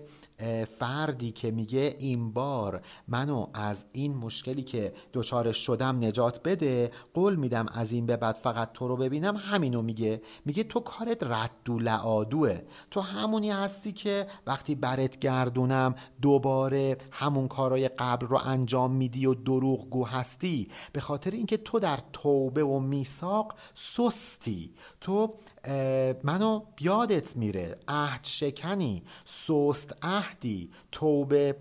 [0.79, 7.35] فردی که میگه این بار منو از این مشکلی که دچارش شدم نجات بده قول
[7.35, 10.21] میدم از این به بعد فقط تو رو ببینم همینو میگه.
[10.45, 12.61] میگه تو کارت رد و لعادوه.
[12.91, 19.33] تو همونی هستی که وقتی برت گردونم دوباره همون کارای قبل رو انجام میدی و
[19.33, 20.69] دروغ گو هستی.
[20.93, 24.73] به خاطر اینکه تو در توبه و میثاق سستی.
[25.01, 25.33] تو
[26.23, 27.75] منو بیادت میره.
[27.88, 31.58] عهد شکنی سست عهدی توبه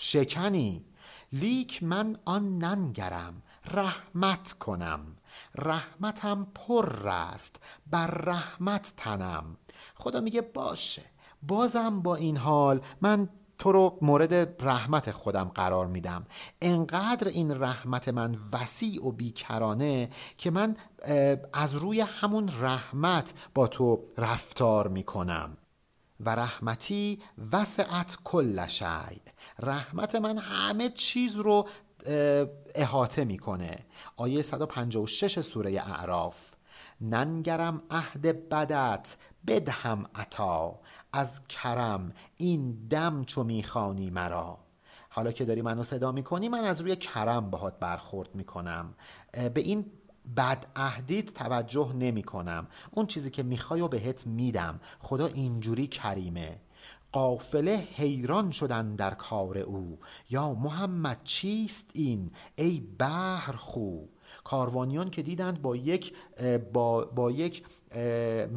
[0.00, 0.84] شکنی.
[1.32, 3.42] لیک من آن ننگرم.
[3.70, 5.16] رحمت کنم.
[5.54, 7.56] رحمتم پر است.
[7.86, 9.56] بر رحمت تنم.
[9.94, 11.02] خدا میگه باشه.
[11.42, 16.26] بازم با این حال من تو رو مورد رحمت خودم قرار میدم.
[16.62, 20.76] انقدر این رحمت من وسیع و بیکرانه که من
[21.52, 25.56] از روی همون رحمت با تو رفتار می‌کنم.
[26.20, 29.20] و رحمتی وسعت کل شی.
[29.58, 31.68] رحمت من همه چیز رو
[32.74, 33.78] احاطه می‌کنه.
[34.16, 36.57] آیه 156 سوره اعراف.
[37.00, 40.80] ننگرم عهد بدت بدهم عطا.
[41.12, 44.58] از کرم این دم چو می‌خوانی مرا.
[45.10, 48.94] حالا که داری منو صدا می‌کنی من از روی کرم باهات برخورد می‌کنم.
[49.32, 49.86] به این
[50.36, 54.80] بد عهدیت توجه نمی کنم اون چیزی که می‌خوای و بهت میدم.
[55.00, 56.60] خدا اینجوری کریمه.
[57.12, 59.98] قافله حیران شدن در کار او.
[60.30, 64.04] یا محمد چیست این؟ ای بحر خو.
[64.44, 66.14] کاروانیان که دیدند با یک
[66.72, 67.62] با, با یک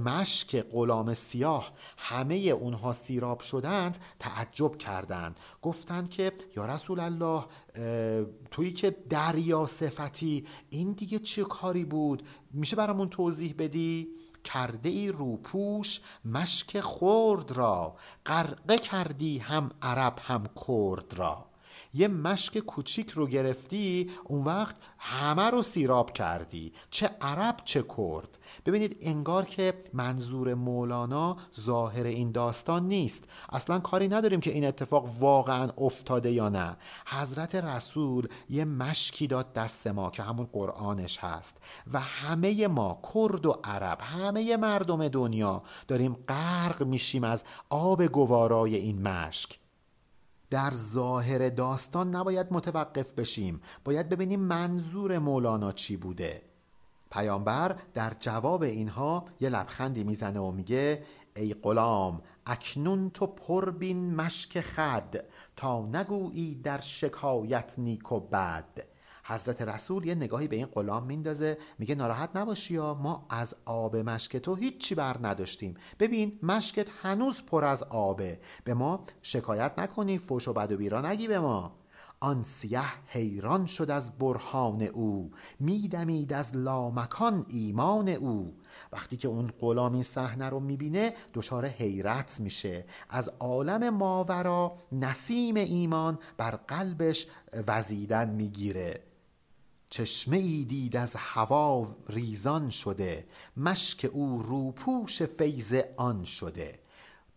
[0.05, 5.39] مشک غلام سیاه همه اونها سیراب شدند تعجب کردند.
[5.61, 7.45] گفتند که یا رسول الله
[8.51, 14.07] تویی که دریا صفتی این دیگه چه کاری بود؟ میشه برامون توضیح بدی؟
[14.43, 21.50] کرده ای روپوش مشک خورد را غرقه کردی هم عرب هم کرد را.
[21.93, 26.73] یه مشک کوچیک رو گرفتی اون وقت همه رو سیراب کردی.
[26.89, 28.37] چه عرب چه کرد.
[28.65, 33.23] ببینید انگار که منظور مولانا ظاهر این داستان نیست.
[33.49, 36.77] اصلا کاری نداریم که این اتفاق واقعا افتاده یا نه.
[37.05, 41.57] حضرت رسول یه مشکی داد دست ما که همون قرآنش هست.
[41.93, 48.75] و همه ما کرد و عرب همه مردم دنیا داریم غرق میشیم از آب گوارای
[48.75, 49.60] این مشک.
[50.51, 53.61] در ظاهر داستان نباید متوقف بشیم.
[53.83, 56.41] باید ببینیم منظور مولانا چی بوده.
[57.11, 61.03] پیامبر در جواب اینها یه لبخندی می‌زنه و میگه
[61.35, 65.23] ای غلام اکنون تو پربین مشک خد
[65.55, 68.90] تا نگویی در شکایت نیک و بد.
[69.31, 73.95] حضرت رسول یه نگاهی به این غلام میندازه میگه ناراحت نباشی یا ما از آب
[73.95, 75.75] مشک تو هیچی بر نداشتیم.
[75.99, 78.39] ببین مشکت هنوز پر از آبه.
[78.63, 81.75] به ما شکایت نکنی فوش و بد و بیرا نگی به ما.
[82.19, 85.31] آن سیه حیران شد از برهان او.
[85.59, 88.53] میدمید از لامکان ایمان او.
[88.91, 92.85] وقتی که اون غلام این صحنه رو می‌بینه دچار حیرت میشه.
[93.09, 97.27] از عالم ماورا نسیم ایمان بر قلبش
[97.67, 99.10] وزیدن می‌گیره.
[99.93, 103.25] چشمه ای دید از هوا ریزان شده
[103.57, 106.80] مشک او روپوش فیض آن شده.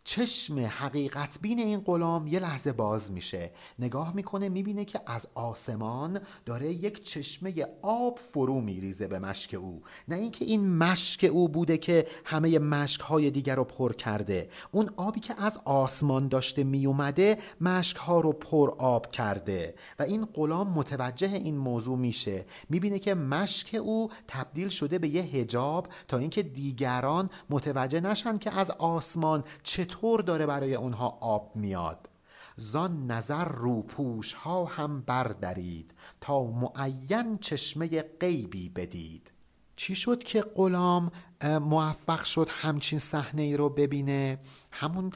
[0.04, 3.50] چشم حقیقت بین این غلام یه لحظه باز میشه.
[3.78, 9.82] نگاه می‌کنه می‌بینه که از آسمان داره یک چشمه آب فرو میریزه به مشک او.
[10.08, 14.48] نه اینکه این مشک او بوده که همه مشک های دیگر رو پر کرده.
[14.72, 19.74] اون آبی که از آسمان داشته میومده مشک ها رو پر آب کرده.
[19.98, 22.46] و این غلام متوجه این موضوع میشه.
[22.68, 28.58] می‌بینه که مشک او تبدیل شده به یه هجاب تا اینکه دیگران متوجه نشن که
[28.58, 32.08] از آسمان چطور چطور داره برای اونها آب میاد؟
[32.56, 39.30] زان نظر روپوش ها هم بردارید تا معین چشمه غیبی بدید.
[39.76, 41.10] چی شد که غلام
[41.44, 44.38] موفق شد همچین صحنه ای رو ببینه؟
[44.72, 45.12] همون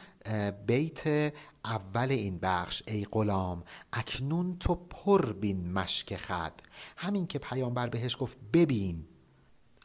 [0.66, 1.32] بیت
[1.64, 6.52] اول این بخش ای غلام اکنون تو پر بین مشک خد
[6.96, 9.04] همین که پیامبر بهش گفت ببین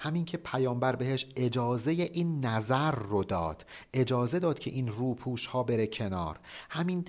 [0.04, 3.66] همین که پیامبر بهش اجازه این نظر رو داد.
[3.94, 6.40] اجازه داد که این روپوش ها بره کنار.
[6.70, 7.06] همین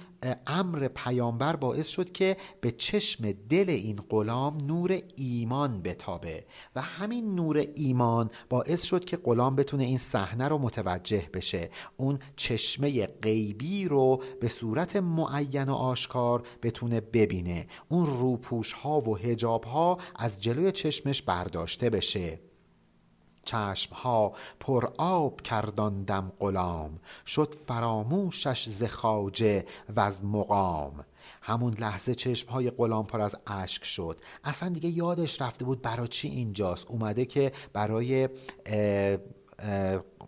[0.46, 6.44] امر پیامبر باعث شد که به چشم دل این غلام نور ایمان بتابه.
[6.76, 11.70] و همین نور ایمان باعث شد که غلام بتونه این صحنه رو متوجه بشه.
[11.96, 17.66] اون چشمه غیبی رو به صورت معین و آشکار بتونه ببینه.
[17.88, 22.53] اون روپوش ها و هجاب ها از جلوی چشمش برداشته بشه.
[23.44, 29.64] چشمها پر آب کرداندم غلام شد فراموشش ز خواجه
[29.96, 31.04] و از مقام.
[31.42, 34.20] همون لحظه چشمهای غلام پر از اشک شد.
[34.44, 36.86] اصلا دیگه یادش رفته بود برای چی اینجاست.
[36.88, 38.28] اومده که برای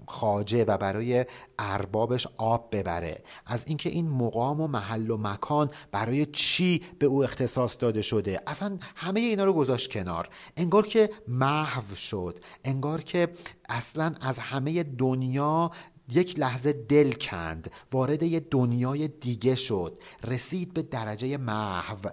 [0.06, 1.26] خاجه و برای
[1.58, 3.22] اربابش آب ببره.
[3.46, 8.40] از اینکه این مقام و محل و مکان برای چی به او اختصاص داده شده؟
[8.46, 10.28] اصلا همه اینا رو گذاشت کنار.
[10.56, 12.38] انگار که محو شد.
[12.64, 13.28] انگار که
[13.68, 15.70] اصلا از همه دنیا
[16.12, 17.70] یک لحظه دل کند.
[17.92, 19.98] وارد یه دنیای دیگه شد.
[20.24, 22.08] رسید به درجه محو.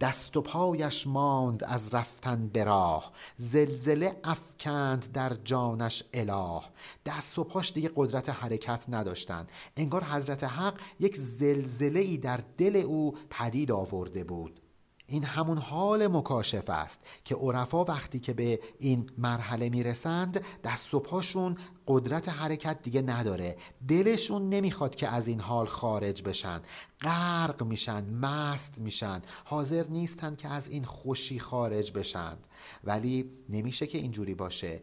[0.00, 3.12] دست و پایش ماند از رفتن به راه.
[3.36, 6.60] زلزله افکند در جانش اله.
[7.06, 12.76] دست و پاش دیگه قدرت حرکت نداشتند انگار حضرت حق یک زلزله ای در دل
[12.76, 14.60] او پدید آورده بود.
[15.10, 21.00] این همون حال مکاشف است که عرفا وقتی که به این مرحله می‌رسند دست و
[21.00, 21.56] پاشون
[21.86, 23.56] قدرت حرکت دیگه نداره.
[23.88, 26.60] دلشون نمی‌خواد که از این حال خارج بشن.
[27.00, 29.22] غرق میشن مست میشن.
[29.44, 32.46] حاضر نیستن که از این خوشی خارج بشند.
[32.84, 34.82] ولی نمیشه که اینجوری باشه.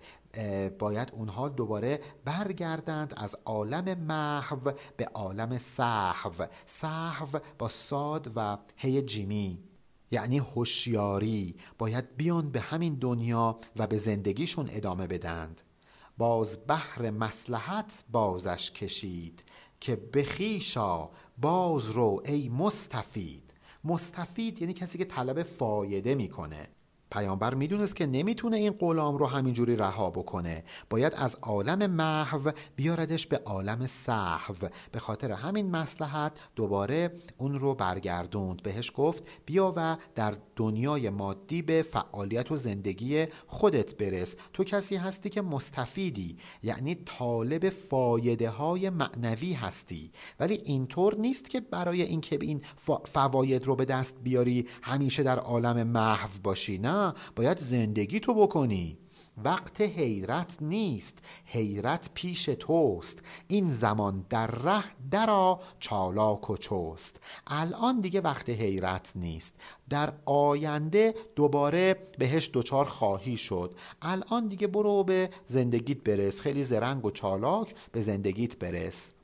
[0.79, 9.01] باید اونها دوباره برگردند از عالم محو به عالم صحو صحو با ساد و هی
[9.01, 9.63] جیمی.
[10.11, 15.61] یعنی هوشیاری باید بیان به همین دنیا و به زندگیشون ادامه بدند.
[16.17, 19.43] باز بحر مسلحت بازش کشید
[19.79, 23.53] که بخیشا باز رو ای مستفید.
[23.83, 26.67] مستفید یعنی کسی که طلب فایده می‌کنه.
[27.15, 30.63] پیامبر می‌دونست که نمی‌تونه این غلام رو همینجوری رها بکنه.
[30.89, 37.75] باید از عالم محو بیاردش به عالم صحو به خاطر همین مسلحت دوباره اون رو
[37.75, 38.63] برگردوند.
[38.63, 44.35] بهش گفت بیا و در دنیای مادی به فعالیت و زندگی خودت برس.
[44.53, 50.11] تو کسی هستی که مستفیدی یعنی طالب فایده های معنوی هستی.
[50.39, 52.61] ولی اینطور نیست که برای اینکه این
[53.05, 56.77] فواید رو به دست بیاری همیشه در عالم محو باشی.
[56.77, 57.04] نه.
[57.35, 58.97] باید زندگی تو بکنی.
[59.43, 61.19] وقت حیرت نیست.
[61.45, 63.21] حیرت پیش توست.
[63.47, 69.55] این زمان در ره درا چالاک و چوست الان دیگه وقت حیرت نیست.
[69.89, 73.75] در آینده دوباره بهش دوچار خواهی شد.
[74.01, 76.39] الان دیگه برو به زندگیت برس.
[76.39, 79.14] خیلی زرنگ و چالاک به زندگیت برس.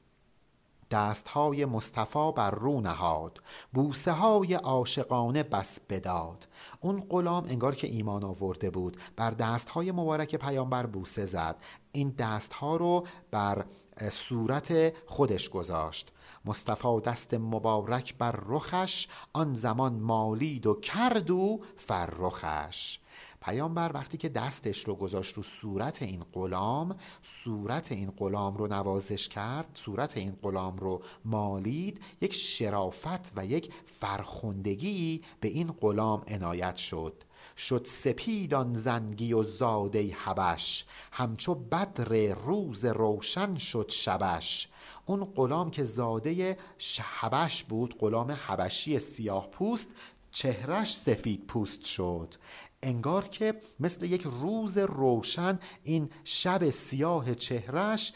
[0.91, 3.41] دستهای مصطفی بر رو نهاد
[3.73, 6.47] بوسه های عاشقانه بس بداد.
[6.81, 11.55] اون غلام انگار که ایمان آورده بود بر دستهای مبارک پیامبر بوسه زد.
[11.91, 13.65] این دستها رو بر
[14.09, 16.11] صورت خودش گذاشت.
[16.45, 22.99] مصطفی دست مبارک بر رخش آن زمان مالید و کرد و فرخش.
[23.41, 29.29] پیامبر وقتی که دستش رو گذاشت رو صورت این غلام صورت این غلام رو نوازش
[29.29, 36.75] کرد صورت این غلام رو مالید یک شرافت و یک فرخندگی به این غلام عنایت
[36.75, 37.23] شد.
[37.57, 44.67] شد سپیدان زنگی و زاده حبش همچو بدر روز روشن شد شبش.
[45.05, 46.57] اون غلام که زاده
[47.01, 49.89] حبش بود غلام حبشی سیاه پوست
[50.31, 52.35] چهرش سفید پوست شد.
[52.83, 58.13] انگار که مثل یک روز روشن این شب سیاه چهرش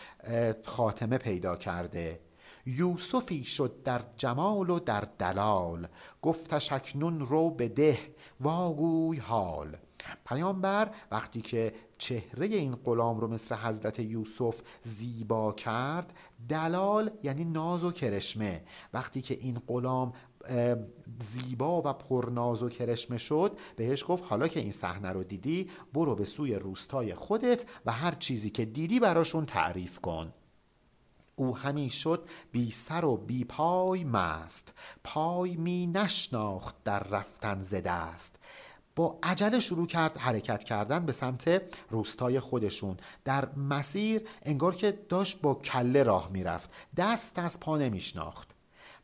[0.64, 2.20] خاتمه پیدا کرده.
[2.66, 5.88] یوسفی شد در جمال و در دلال.
[6.22, 8.00] گفتش اکنون رو به ده
[8.40, 9.78] واگوی حال.
[10.26, 16.14] پیامبر وقتی که چهره این غلام رو مثل حضرت یوسف زیبا کرد
[16.50, 18.64] دلال یعنی ناز و کرشمه.
[18.94, 20.14] وقتی که این غلام
[21.20, 26.16] زیبا و پرناز و کرشمه شد بهش گفت حالا که این صحنه رو دیدی برو
[26.16, 30.34] به سوی روستای خودت و هر چیزی که دیدی براشون تعریف کن.
[31.36, 34.74] او همی شد بی سر و بی پای مست.
[35.04, 38.40] پای می نشناخت در رفتن زده است
[38.96, 42.98] با عجله شروع کرد حرکت کردن به سمت روستای خودشون.
[43.24, 46.72] در مسیر انگار که داشت با کله راه می‌رفت.
[46.98, 48.56] دست از پا نمیشناخت.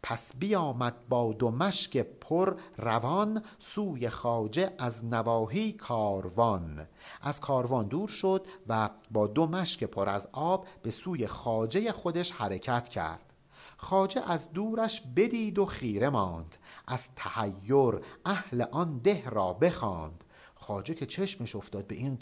[0.04, 6.88] پس بیامد با دو مشک پر روان سوی خاجه از نواهی کاروان.
[7.22, 12.32] از کاروان دور شد و با دو مشک پر از آب به سوی خاجه خودش
[12.32, 13.34] حرکت کرد.
[13.78, 16.56] خاجه از دورش بدید و خیره ماند.
[16.88, 20.24] از تحیر اهل آن ده را بخواند.
[20.56, 22.20] خاجه که چشمش افتاد به این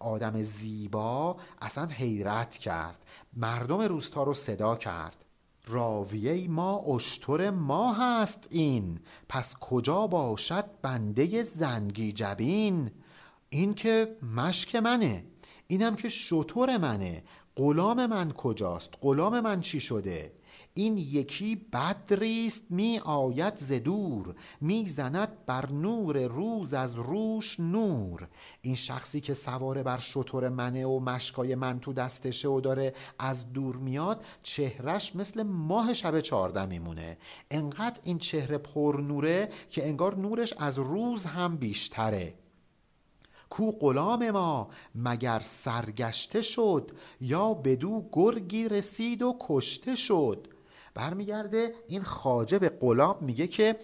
[0.00, 3.06] آدم زیبا اصلا حیرت کرد.
[3.36, 5.24] مردم روستا رو صدا کرد.
[5.66, 9.00] راویه ما اشتر ما هست این.
[9.28, 12.90] پس کجا باشد بنده زنگی جبین؟
[13.50, 15.24] این که مشک منه.
[15.66, 17.24] اینم که شطور منه.
[17.56, 20.32] غلام من کجاست؟ غلام من چی شده؟
[20.76, 28.28] این یکی بدریست می آید ز دور می زند بر نور روز از روش نور.
[28.62, 33.52] این شخصی که سواره بر شطور منه و مشکای من تو دستشه و داره از
[33.52, 37.18] دور میاد چهرش مثل ماه شب چارده میمونه.
[37.50, 42.34] انقدر این چهره پر نوره که انگار نورش از روز هم بیشتره.
[43.50, 50.53] کو غلام ما مگر سرگشته شد یا بدو گرگی رسید و کشته شد؟
[50.94, 51.74] برمیگرده.
[51.88, 53.76] این خاجه به غلام میگه که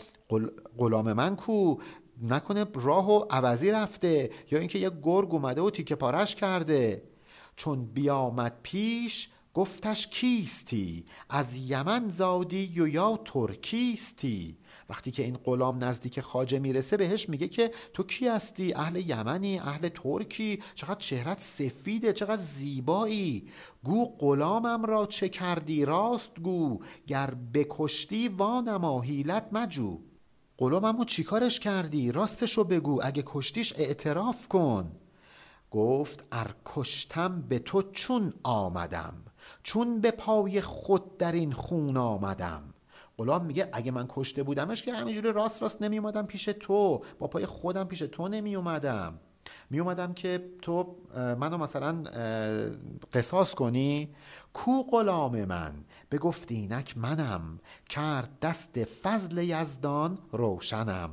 [0.78, 1.76] غلام من کو
[2.22, 7.02] نکنه راه و عوضی رفته یا اینکه یه گرگ اومده و تیکه پارش کرده.
[7.56, 14.58] چون بیامد پیش گفتش کیستی؟ از یمن زادی یا ترکیستی؟
[14.91, 19.59] وقتی که این غلام نزدیک خاجه می‌رسه بهش میگه که تو کی هستی؟ اهل یمنی
[19.59, 20.62] اهل ترکی.
[20.74, 23.49] چقدر چهرت سفیده چقدر زیبایی.
[23.84, 26.80] گو غلامم را چه کردی؟ راست گو.
[27.07, 29.99] گر بکشتی وانما حیلت مجو.
[30.59, 33.01] غلاممو چیکارش کردی؟ راستشو بگو.
[33.03, 34.93] اگه کشتیش اعتراف کن.
[35.70, 39.14] گفت ار کشتم به تو چون آمدم.
[39.62, 42.70] چون به پای خود در این خون آمدم.
[43.21, 47.03] غلام میگه اگه من کشته بودمش که همینجوری راست راست نمی اومدم پیش تو.
[47.18, 49.21] با پای خودم پیش تو نمی اومدم
[49.71, 52.03] می اومدم که تو منو مثلا
[53.12, 54.14] قصاص کنی؟
[54.53, 55.75] کو غلام من؟
[56.09, 57.61] به گفت اینک منم.
[57.89, 61.11] کرد دست فضل یزدان روشنم.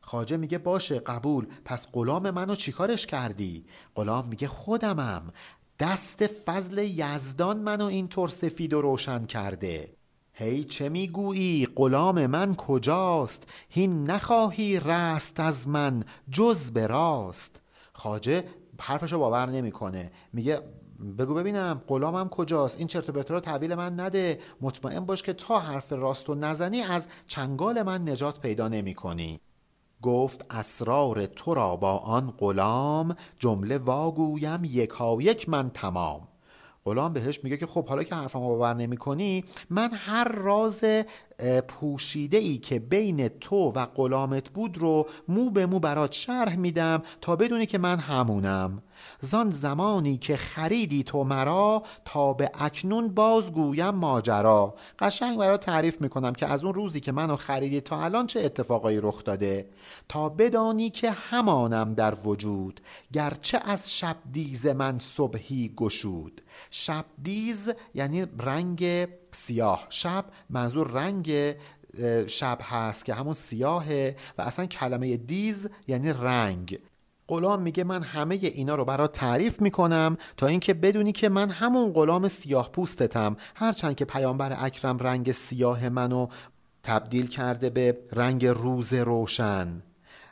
[0.00, 1.46] خاجه میگه باشه قبول.
[1.64, 5.32] پس غلام منو چیکارش کردی؟ غلام میگه خودمم.
[5.78, 9.95] دست فضل یزدان منو اینطور سفید و روشن کرده.
[10.38, 17.60] هی چه می‌گویی؟ غلام من کجاست؟ هین نخواهی رست از من جز به راست.
[17.92, 18.44] خاجه
[18.80, 20.10] حرفشو باور نمی‌کنه.
[20.32, 20.60] میگه
[21.18, 24.40] بگو ببینم غلامم کجاست؟ این چرت و پرتا رو من نده.
[24.60, 29.40] مطمئن باش که تا حرف راست و نزنی از چنگال من نجات پیدا نمی کنی
[30.02, 33.16] گفت اسرار تو را با آن غلام.
[33.38, 36.28] جمله واگویم یکایک من تمام.
[36.86, 40.84] غلام بهش میگه که خب حالا که حرفمو باور نمی کنی من هر راز
[41.68, 47.02] پوشیده ای که بین تو و غلامت بود رو مو به مو برات شرح میدم
[47.20, 48.82] تا بدونی که من همونم.
[49.20, 54.74] زان زمانی که خریدی تو مرا تا به اکنون بازگویم ماجرا.
[54.98, 59.00] قشنگ برات تعریف می‌کنم که از اون روزی که منو خریدی تا الان چه اتفاقایی
[59.02, 59.68] رخ داده.
[60.08, 62.80] تا بدانی که همانم در وجود
[63.12, 66.42] گرچه از شب دیز من صبحی گشود.
[66.70, 69.86] شب دیز یعنی رنگ سیاه.
[69.90, 71.54] شب منظور رنگ
[72.26, 76.78] شب هست که همون سیاهه و اصلا کلمه دیز یعنی رنگ.
[77.28, 81.92] غلام میگه من همه اینا رو برات تعریف می‌کنم تا اینکه بدونی که من همون
[81.92, 83.36] غلام سیاه پوستتم.
[83.54, 86.26] هرچند که پیامبر اکرم رنگ سیاه منو
[86.82, 89.82] تبدیل کرده به رنگ روز روشن.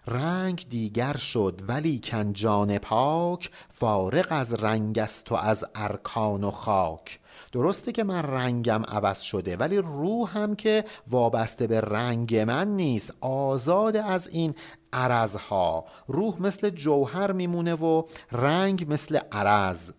[0.06, 7.20] رنگ دیگر شد ولی کنجان پاک فارغ از رنگ است و از ارکان و خاک.
[7.54, 13.14] درسته که من رنگم عوض شده ولی روحم که وابسته به رنگ من نیست.
[13.20, 14.54] آزاد از این
[14.92, 15.84] عرضها.
[16.08, 18.02] روح مثل جوهر میمونه و
[18.32, 19.90] رنگ مثل عرض.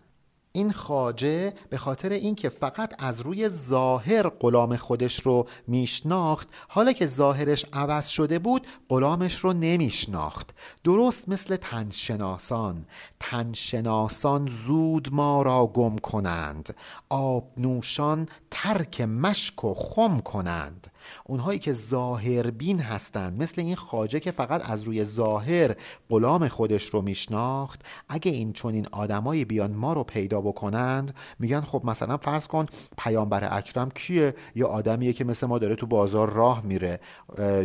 [0.56, 7.06] این خاجه به خاطر اینکه فقط از روی ظاهر غلام خودش رو میشناخت حالا که
[7.06, 10.54] ظاهرش عوض شده بود غلامش رو نمیشناخت.
[10.84, 12.86] درست مثل تنشناسان.
[13.20, 16.74] تنشناسان زود ما را گم کنند.
[17.08, 20.86] آب نوشان ترک مشک و خم کنند.
[21.24, 23.42] اونهایی که ظاهر بین هستند.
[23.42, 25.76] مثل این خاجه که فقط از روی ظاهر
[26.10, 27.80] غلام خودش رو میشناخت.
[28.08, 32.66] اگه این چنین آدمایی بیان ما رو پیدا بکنند میگن خب مثلا فرض کن
[32.98, 37.00] پیامبر اکرم کیه؟ یه آدمیه که مثل ما داره تو بازار راه میره.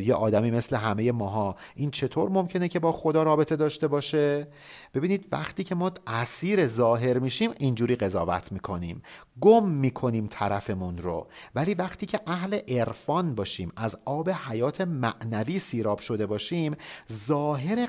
[0.03, 1.55] یه آدمی مثل همه ماها.
[1.75, 4.47] این چطور ممکنه که با خدا رابطه داشته باشه؟
[4.93, 9.01] ببینید وقتی که ما اسیر ظاهر میشیم اینجوری قضاوت می‌کنیم.
[9.41, 11.27] گم می‌کنیم طرفمون رو.
[11.55, 16.75] ولی وقتی که اهل عرفان باشیم از آب حیات معنوی سیراب شده باشیم
[17.11, 17.87] ظاهر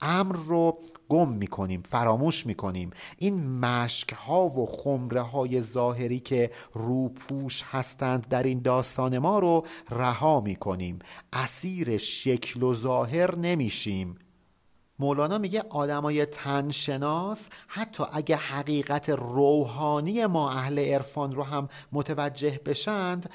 [0.00, 0.78] امر رو
[1.08, 2.90] گم می‌کنیم فراموش می‌کنیم.
[3.18, 9.66] این مشک ها و خمره های ظاهری که روپوش هستند در این داستان ما رو
[9.90, 10.98] رها می‌کنیم.
[11.32, 14.18] اسیر شکل و ظاهر نمیشیم.
[14.98, 23.30] مولانا میگه آدمای تنشناس حتی اگه حقیقت روحانی ما اهل عرفان رو هم متوجه بشند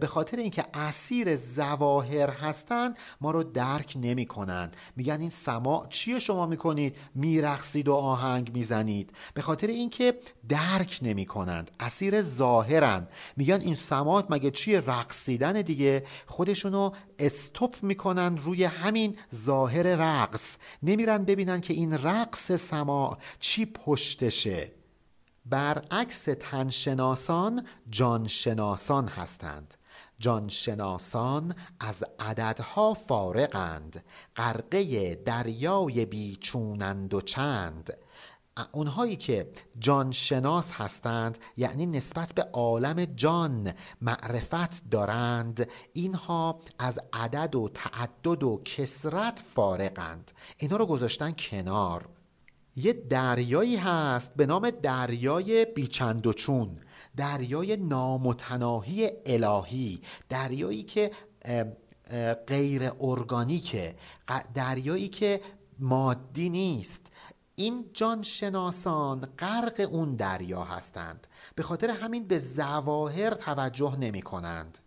[0.00, 6.18] به خاطر اینکه اسیر زواهر هستند ما رو درک نمی کنند میگن این سماع چیه
[6.18, 9.10] شما می‌کنید؟ میرخصید و آهنگ می‌زنید.
[9.34, 10.14] به خاطر اینکه
[10.48, 16.04] درک نمی کنند اسیر ظاهرند میگن این سماع مگه چیه؟ رقصیدن دیگه.
[16.26, 20.56] خودشونو استوب می‌کنن روی همین ظاهر رقص.
[20.82, 24.77] نمیرن ببینن که این رقص سماع چی پشتشه.
[25.50, 29.74] برعکس تنشناسان جانشناسان هستند.
[30.18, 34.04] جانشناسان از عددها فارغند.
[34.36, 37.96] غرقه دریای بیچونند و چند.
[38.72, 47.68] اونهایی که جانشناس هستند یعنی نسبت به عالم جان معرفت دارند اینها از عدد و
[47.68, 50.32] تعدد و کسرت فارغند.
[50.58, 52.08] اینها رو گذاشتن کنار.
[52.78, 56.78] یه دریایی هست به نام دریای بیچند و چون
[57.16, 61.10] دریای نامتناهی الهی دریایی که
[62.46, 63.96] غیر ارگانیکه
[64.54, 65.40] دریایی که
[65.78, 67.06] مادی نیست.
[67.54, 71.26] این جان شناسان غرق اون دریا هستند.
[71.54, 74.78] به خاطر همین به زواهر توجه نمی کنند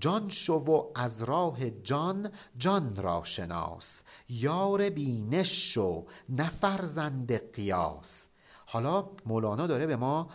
[0.00, 4.02] جان شو و از راه جان جان را شناس.
[4.28, 8.26] یار بینش شو نفرزند قیاس.
[8.66, 10.30] حالا مولانا داره به ما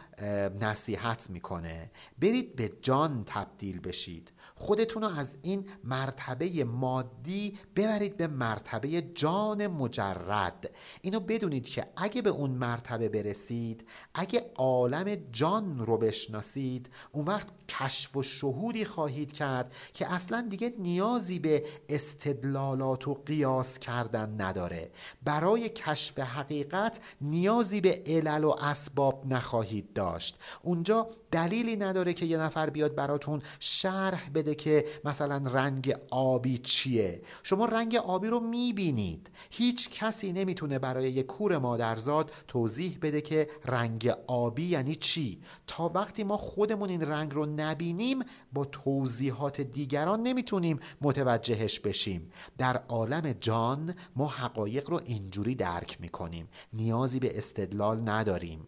[0.61, 1.91] نصیحت می‌کنه.
[2.19, 4.31] برید به جان تبدیل بشید.
[4.63, 10.69] خودتون رو از این مرتبه مادی ببرید به مرتبه جان مجرد.
[11.01, 17.47] اینو بدونید که اگه به اون مرتبه برسید اگه عالم جان رو بشناسید اون وقت
[17.69, 24.91] کشف و شهودی خواهید کرد که اصلا دیگه نیازی به استدلالات و قیاس کردن نداره.
[25.23, 30.39] برای کشف حقیقت نیازی به علل و اسباب نخواهید داشت.
[30.61, 37.21] اونجا دلیلی نداره که یه نفر بیاد براتون شرح بده که مثلا رنگ آبی چیه؟
[37.43, 39.29] شما رنگ آبی رو می‌بینید.
[39.51, 45.41] هیچ کسی نمی‌تونه برای یک کور مادرزاد توضیح بده که رنگ آبی یعنی چی.
[45.67, 48.19] تا وقتی ما خودمون این رنگ رو نبینیم
[48.53, 52.31] با توضیحات دیگران نمی‌تونیم متوجهش بشیم.
[52.57, 56.47] در عالم جان ما حقایق رو اینجوری درک می‌کنیم.
[56.73, 58.67] نیازی به استدلال نداریم.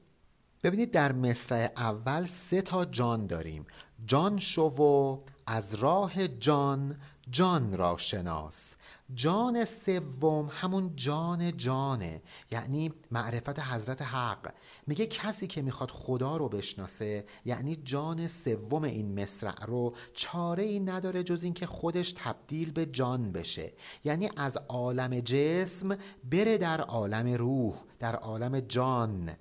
[0.64, 3.66] ببینید در مصرع اول سه تا جان داریم.
[4.06, 6.96] جان شو و از راه جان
[7.32, 8.74] جان را شناس.
[9.14, 12.22] جان سوم همون جان جانه
[12.52, 14.54] یعنی معرفت حضرت حق.
[14.88, 20.80] میگه کسی که می‌خواد خدا رو بشناسه یعنی جان سوم این مصرع رو چاره ای
[20.80, 23.74] نداره جز اینکه خودش تبدیل به جان بشه.
[24.04, 25.98] یعنی از عالم جسم
[26.32, 29.36] بره در عالم روح در عالم جان.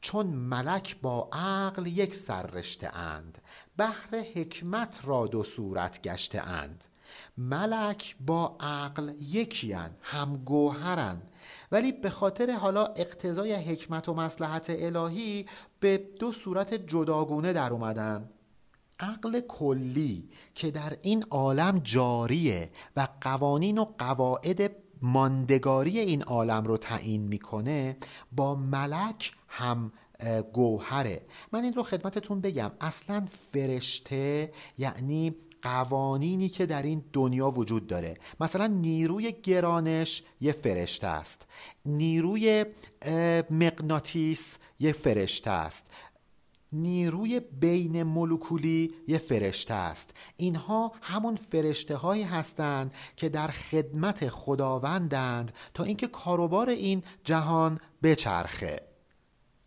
[0.00, 3.38] چون ملک با عقل یک سر رشته اند
[3.76, 6.84] بهر حکمت را دو صورت گشته اند.
[7.38, 9.72] ملک با عقل یکی
[10.02, 11.22] هم گوهرن
[11.72, 15.46] ولی به خاطر حالا اقتضای حکمت و مسلحت الهی
[15.80, 18.30] به دو صورت جداگونه در اومدن.
[19.00, 26.76] عقل کلی که در این عالم جاریه و قوانین و قواعد ماندگاری این عالم رو
[26.76, 27.96] تعیین می‌کنه
[28.32, 29.92] با ملک هم
[30.52, 31.22] گوهره.
[31.52, 32.72] من این رو خدمتتون بگم.
[32.80, 38.16] اصلا فرشته یعنی قوانینی که در این دنیا وجود داره.
[38.40, 41.46] مثلا نیروی گرانش یه فرشته است.
[41.86, 42.64] نیروی
[43.50, 45.86] مغناطیس یه فرشته است.
[46.72, 50.10] نیروی بین مولکولی یه فرشته است.
[50.36, 58.89] اینها همون فرشته هایی هستند که در خدمت خداوندند تا اینکه کاروبار این جهان بچرخه.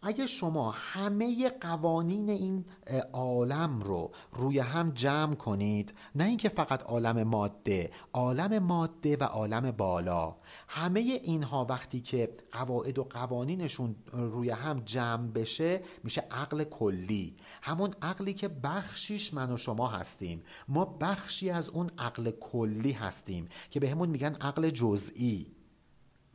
[0.05, 2.65] اگه شما همه قوانین این
[3.13, 9.71] عالم رو روی هم جمع کنید نه اینکه فقط عالم ماده عالم ماده و عالم
[9.71, 10.35] بالا.
[10.67, 17.35] همه اینها وقتی که قواعد و قوانینشون روی هم جمع بشه میشه عقل کلی.
[17.61, 20.43] همون عقلی که بخشیش من و شما هستیم.
[20.67, 25.62] ما بخشی از اون عقل کلی هستیم که به همون میگن عقل جزئی.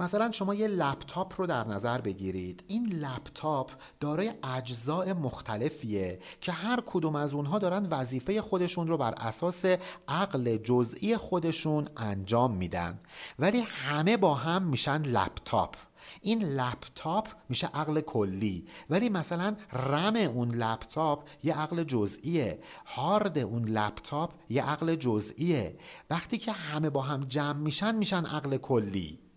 [0.01, 2.64] مثلا شما یه لپتاپ رو در نظر بگیرید.
[2.66, 3.70] این لپتاپ
[4.01, 9.64] دارای اجزاء مختلفیه که هر کدوم از اونها دارن وظیفه خودشون رو بر اساس
[10.09, 12.99] عقل جزئی خودشون انجام میدن.
[13.38, 15.76] ولی همه با هم میشن لپتاپ.
[16.22, 18.66] این لپتاپ میشه عقل کلی.
[18.90, 22.59] ولی مثلا رم اون لپتاپ یه عقل جزئیه.
[22.86, 25.78] هارد اون لپتاپ یه عقل جزئیه.
[26.11, 29.28] وقتی که همه با هم جمع میشن میشن عقل کلی.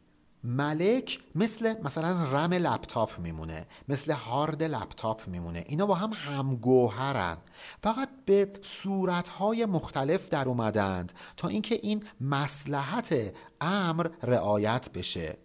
[0.43, 5.65] ملک مثل مثلا رم لپتاپ میمونه مثل هارد لپتاپ میمونه.
[5.67, 7.37] اینا با هم همگوهرن.
[7.83, 15.37] فقط به صورتهای مختلف در اومدند تا اینکه این مسلحت امر رعایت بشه.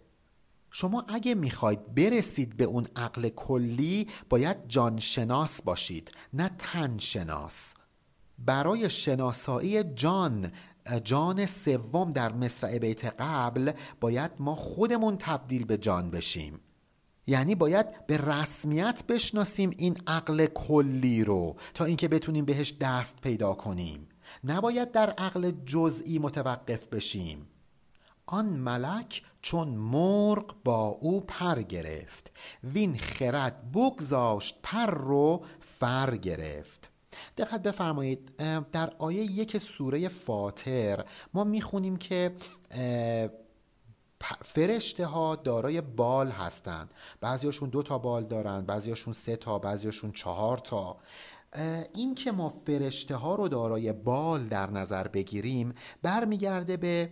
[0.71, 7.73] شما اگه می‌خواید برسید به اون عقل کلی باید جانشناس باشید نه تن شناس
[8.39, 10.51] برای شناسایی جان
[11.03, 16.59] جان سوم در مصرع بیت قبل باید ما خودمون تبدیل به جان بشیم.
[17.27, 23.53] یعنی باید به رسمیت بشناسیم این عقل کلی رو تا اینکه بتونیم بهش دست پیدا
[23.53, 24.07] کنیم.
[24.43, 27.47] نباید در عقل جزئی متوقف بشیم.
[28.25, 32.31] آن ملک چون مرغ با او پر گرفت.
[32.63, 36.91] وین خرد بگذاشت پر رو فر گرفت.
[37.37, 38.35] دقت بفرمایید
[38.71, 42.33] در آیه یک سوره فاطر ما می‌خونیم که
[44.45, 46.93] فرشته ها دارای بال هستند.
[47.21, 50.97] بعضیاشون دو تا بال دارن بعضیاشون سه تا بعضیاشون چهار تا.
[51.95, 57.09] این که ما فرشته ها رو دارای بال در نظر بگیریم برمیگرده به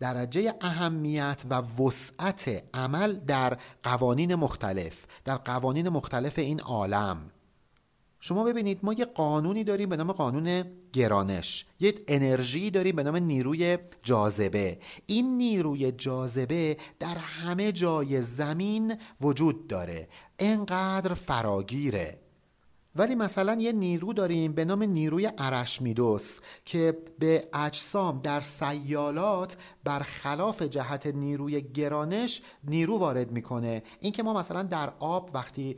[0.00, 7.30] درجه اهمیت و وسعت عمل در قوانین مختلف در قوانین مختلف این عالم.
[8.20, 11.66] شما ببینید ما یه قانونی داریم به نام قانون گرانش.
[11.80, 14.78] یه انرژی داریم به نام نیروی جاذبه.
[15.06, 20.08] این نیروی جاذبه در همه جای زمین وجود داره.
[20.38, 22.18] انقدر فراگیره.
[22.96, 30.62] ولی مثلا یه نیرو داریم به نام نیروی ارشمیدس که به اجسام در سیالات برخلاف
[30.62, 33.82] جهت نیروی گرانش نیرو وارد می‌کنه.
[34.00, 35.76] این که ما مثلا در آب وقتی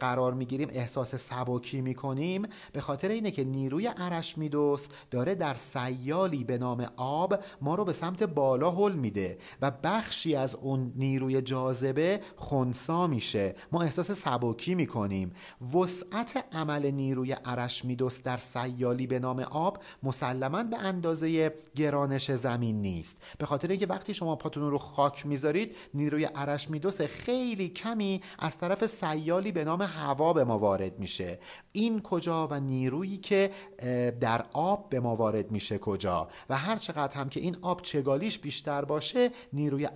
[0.00, 6.58] قرار می‌گیریم احساس سبکی می‌کنیم به خاطر اینه که نیروی ارشمیدس داره در سیالی به
[6.58, 12.20] نام آب ما رو به سمت بالا هل میده و بخشی از اون نیروی جاذبه
[12.36, 13.54] خونسا میشه.
[13.72, 15.32] ما احساس سبکی می‌کنیم.
[15.74, 23.16] وسعت عمل نیروی ارشمیدس در سیالی به نام آب مسلما به اندازه گرانش زمین نیست.
[23.38, 28.86] به خاطر اینکه وقتی شما پاتون رو خاک می‌ذارید نیروی ارشمیدس خیلی کمی از طرف
[28.86, 31.38] سیالی به نام هوا به ما وارد میشه.
[31.72, 33.50] این کجا و نیرویی که
[34.20, 38.38] در آب به ما وارد میشه کجا؟ و هر چقدر هم که این آب چگالیش
[38.38, 39.88] بیشتر باشه نیروی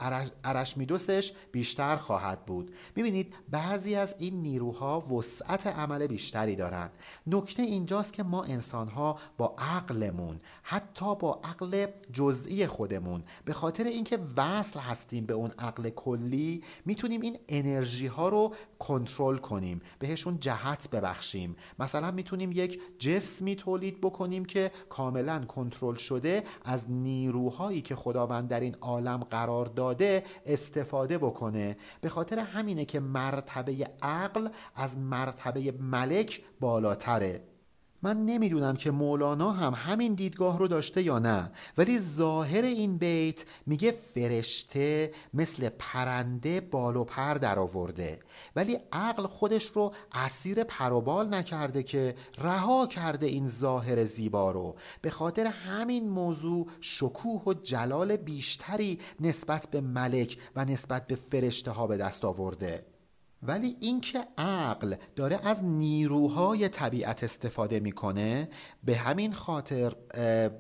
[0.44, 2.74] ارشمیدسش بیشتر خواهد بود.
[2.96, 6.07] می‌بینید بعضی از این نیروها وسعت عمل
[6.47, 6.97] بیشتری دارند.
[7.26, 14.18] نکته اینجاست که ما انسانها با عقلمون حتی با عقل جزئی خودمون به خاطر اینکه
[14.36, 20.91] وصل هستیم به اون عقل کلی می‌تونیم این انرژی ها رو کنترل کنیم بهشون جهت
[20.91, 21.57] ببخشیم.
[21.78, 28.61] مثلا می‌تونیم یک جسمی تولید بکنیم که کاملا کنترل شده از نیروهایی که خداوند در
[28.61, 31.76] این عالم قرار داده استفاده بکنه.
[32.01, 36.30] به خاطر همینه که مرتبه عقل از مرتبه ملک
[36.61, 37.51] بالاتره.
[38.03, 43.45] من نمی‌دونم که مولانا هم همین دیدگاه رو داشته یا نه ولی ظاهر این بیت
[43.66, 48.20] میگه فرشته مثل پرنده بال و پر در آورده
[48.57, 54.76] ولی عقل خودش رو اسیر پروبال نکرده که رها کرده این ظاهر زیبا رو.
[55.03, 61.70] به خاطر همین موضوع شکوه و جلال بیشتری نسبت به ملک و نسبت به فرشته
[61.70, 62.89] ها به دست آورده.
[63.43, 68.49] ولی اینکه عقل داره از نیروهای طبیعت استفاده می‌کنه
[68.84, 69.97] به همین خاطر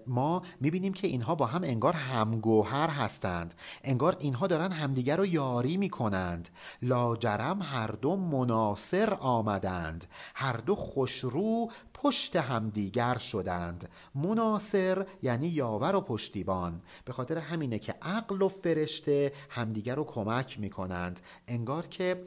[0.06, 3.54] ما می‌بینیم که اینها با هم انگار همگوهر هستند.
[3.84, 6.48] انگار اینها دارن همدیگر رو یاری می‌کنند.
[6.82, 10.04] لاجرم هر دو مناصر آمدند.
[10.34, 13.88] هر دو خوشرو پشت همدیگر شدند.
[14.14, 16.82] مناصر یعنی یاور و پشتیبان.
[17.04, 21.20] به خاطر همینه که عقل و فرشته همدیگر رو کمک می‌کنند.
[21.48, 22.22] انگار که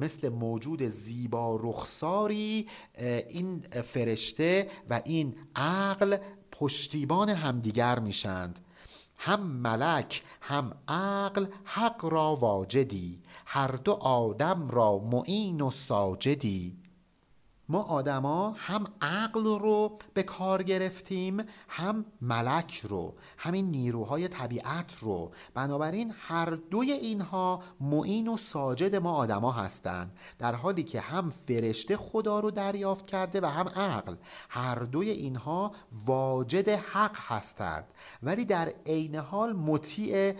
[0.00, 2.66] مثل موجود زیبا رخساری
[3.28, 6.16] این فرشته و این عقل
[6.52, 8.60] پشتیبان همدیگر میشند.
[9.16, 16.77] هم ملک هم عقل حق را واجدی هر دو آدم را معین و ساجدی.
[17.68, 25.30] ما آدما هم عقل رو به کار گرفتیم هم ملک رو همین نیروهای طبیعت رو.
[25.54, 30.18] بنابراین هر دوی اینها معین و ساجد ما آدما هستند.
[30.38, 34.16] در حالی که هم فرشته خدا رو دریافت کرده و هم عقل.
[34.48, 35.72] هر دوی اینها
[36.06, 37.84] واجد حق هستند.
[38.22, 40.34] ولی در عین حال مطیع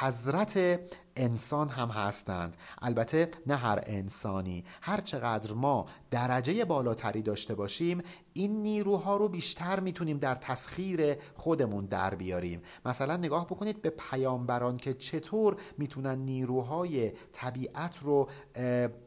[0.00, 0.80] حضرت
[1.16, 2.56] انسان هم هستند.
[2.82, 4.64] البته نه هر انسانی.
[4.82, 8.02] هر چقدر ما درجه بالاتری داشته باشیم
[8.32, 12.62] این نیروها رو بیشتر می‌تونیم در تسخیر خودمون در بیاریم.
[12.84, 18.28] مثلا نگاه بکنید به پیامبران که چطور می‌تونن نیروهای طبیعت رو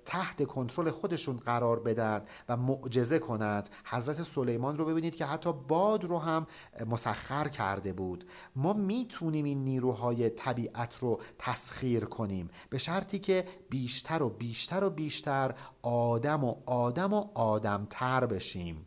[0.06, 3.70] تحت کنترل خودشون قرار بدن و معجزه کنند.
[3.86, 6.48] حضرت سلیمان رو ببینید که حتی باد رو هم
[6.90, 8.24] مسخر کرده بود.
[8.56, 12.50] ما می‌تونیم این نیروهای طبیعت رو تسخیر کنیم.
[12.70, 18.86] به شرطی که بیشتر و بیشتر و بیشتر آدم و آدم و آدمتر بشیم.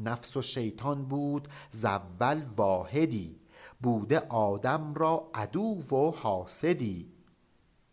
[0.00, 3.40] نفس و شیطان بود زول واحدی.
[3.80, 7.14] بوده آدم را عدو و حاسدی.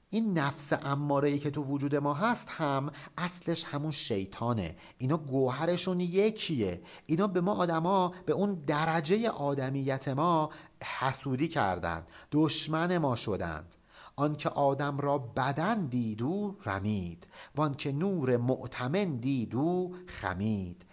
[0.09, 4.75] این نفس اماره ای که تو وجود ما هست هم اصلش همون شیطانه.
[4.97, 6.81] اینا گوهرشون یکیه.
[7.05, 10.49] اینا به ما آدما به اون درجه آدمیت ما
[10.99, 13.75] حسودی کردند دشمن ما شدند.
[14.15, 20.85] آنکه آدم را بدن دید و رمید وانکه نور معتمن دید و خمید.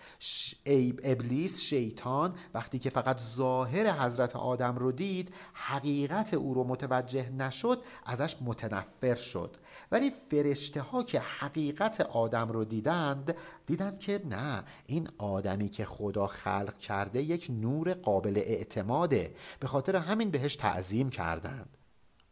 [0.64, 7.30] ایب ابلیس شیطان وقتی که فقط ظاهر حضرت آدم رو دید حقیقت او رو متوجه
[7.30, 9.56] نشد ازش متنفر شد.
[9.92, 13.34] ولی فرشته ها که حقیقت آدم رو دیدند
[13.66, 19.34] دیدند که نه این آدمی که خدا خلق کرده یک نور قابل اعتماده.
[19.60, 21.77] به خاطر همین بهش تعظیم کردند.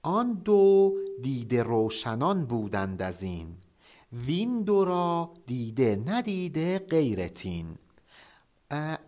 [0.06, 3.56] آن دو دیده روشنان بودند از این.
[4.12, 7.78] وین دو را دیده ندیده غیرتین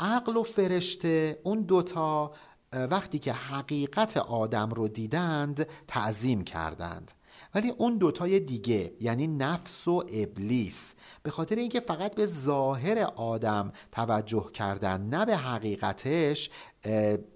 [0.00, 2.32] عقل و فرشته اون دوتا
[2.72, 7.12] وقتی که حقیقت آدم رو دیدند تعظیم کردند.
[7.54, 13.72] ولی اون دوتای دیگه یعنی نفس و ابلیس به خاطر اینکه فقط به ظاهر آدم
[13.92, 16.50] توجه کردن نه به حقیقتش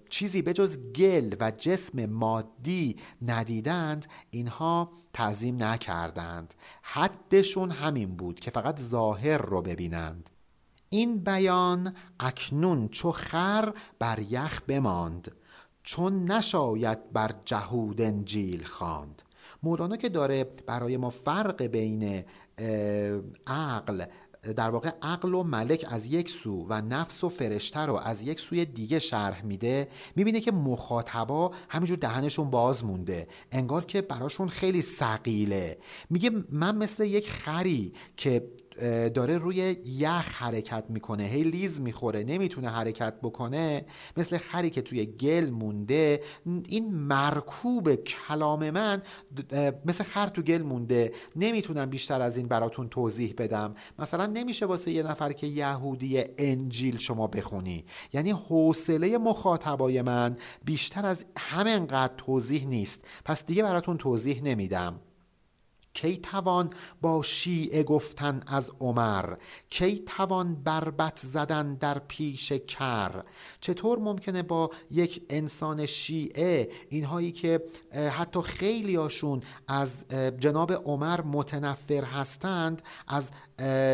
[0.09, 6.53] چیزی به جز گل و جسم مادی ندیدند اینها تعظیم نکردند.
[6.81, 10.29] حدشون همین بود که فقط ظاهر رو ببینند.
[10.89, 15.31] این بیان اکنون چو خر بر یخ بماند
[15.83, 19.21] چون نشاید بر جهود انجیل خواند.
[19.63, 22.23] مولانا که داره برای ما فرق بین
[23.47, 24.05] عقل
[24.43, 28.39] در واقع عقل و ملک از یک سو و نفس و فرشته رو از یک
[28.39, 33.27] سوی دیگه شرح میده می‌بینه که مخاطبا همینجور دهنشون باز مونده.
[33.51, 35.77] انگار که براشون خیلی سقیله
[36.09, 38.47] میگه من مثل یک خری که
[39.13, 41.23] داره روی یخ حرکت می‌کنه.
[41.23, 43.85] هی لیز می‌خوره نمی‌تونه حرکت بکنه.
[44.17, 46.21] مثل خری که توی گل مونده.
[46.45, 49.01] این مرکوب کلام من
[49.85, 51.11] مثل خر تو گل مونده.
[51.35, 53.75] نمی‌تونم بیشتر از این براتون توضیح بدم.
[53.99, 57.85] مثلا نمیشه واسه یه نفر که یهودی انجیل شما بخونی.
[58.13, 63.05] یعنی حوصله مخاطبای من بیشتر از همینقدر توضیح نیست.
[63.25, 64.99] پس دیگه براتون توضیح نمیدم.
[65.93, 66.69] کی توان
[67.01, 69.33] با شیعه گفتن از عمر؟
[69.69, 73.23] کی توان بربت زدن در پیش کر؟
[73.61, 77.63] چطور ممکنه با یک انسان شیعه اینهایی که
[78.11, 80.05] حتی خیلی هاشون از
[80.39, 83.31] جناب عمر متنفر هستند از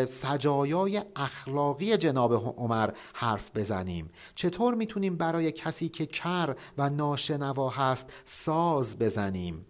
[0.08, 8.14] سجایای اخلاقی جناب عمر حرف بزنیم؟ چطور می‌تونیم برای کسی که کر و ناشنوا هست
[8.26, 9.62] ساز بزنیم؟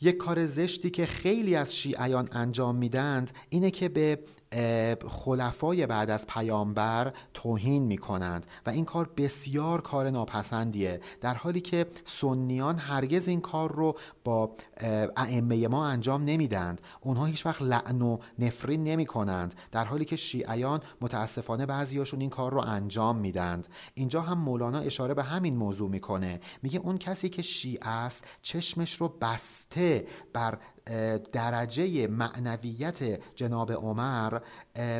[0.00, 4.18] یک کار زشتی که خیلی از شیعیان انجام میدند اینه که به
[5.08, 11.60] خلفای بعد از پیامبر توهین می کنند و این کار بسیار کار ناپسندیه در حالی
[11.60, 13.94] که سنیان هرگز این کار رو
[14.24, 14.50] با
[15.16, 20.16] ائمه ما انجام نمیدند اونها هیچ وقت لعن و نفرین نمی کنند در حالی که
[20.16, 25.90] شیعیان متاسفانه بعضیاشون این کار رو انجام میدند اینجا هم مولانا اشاره به همین موضوع
[25.90, 26.40] می‌کنه.
[26.62, 30.58] میگه اون کسی که شیعه است چشمش رو بسته بر
[31.32, 34.38] درجه معنویت جناب عمر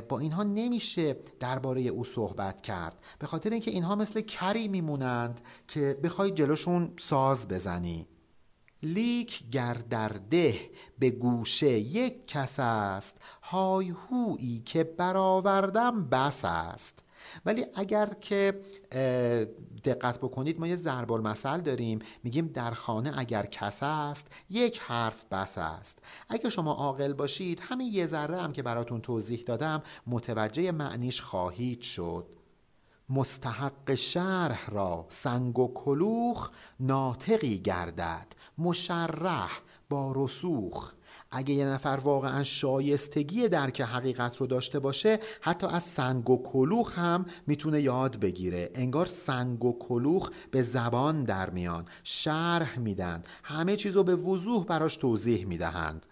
[0.09, 2.97] با اینها نمیشه درباره او صحبت کرد.
[3.19, 8.07] به خاطر اینکه اینها مثل کری میمونند که بخوای جلوشون ساز بزنی.
[8.83, 10.61] لیک گر در ده
[10.99, 17.05] به گوشه یک کس است های هویی که برآوردم بس است.
[17.47, 18.61] ولی اگر که
[19.85, 21.99] دقت بکنید ما یه ضرب المثل داریم.
[22.23, 25.99] میگیم در خانه اگر کس است یک حرف بس است.
[26.29, 31.83] اگر شما عاقل باشید همین یه ذره هم که براتون توضیح دادم متوجه معنیش خواهید
[31.83, 32.27] شد.
[33.11, 36.51] مستحق شرح را سنگ و کلوخ
[36.81, 38.27] ناطقی گردد
[38.59, 40.93] مشرح با رسوخ.
[41.31, 46.99] اگه یه نفر واقعا شایستگی درک حقیقت رو داشته باشه حتی از سنگ و کلوخ
[46.99, 48.71] هم می‌تونه یاد بگیره.
[48.75, 53.23] انگار سنگ و کلوخ به زبان در میان شرح میدن.
[53.43, 56.07] همه چیز رو به وضوح براش توضیح می‌دهند.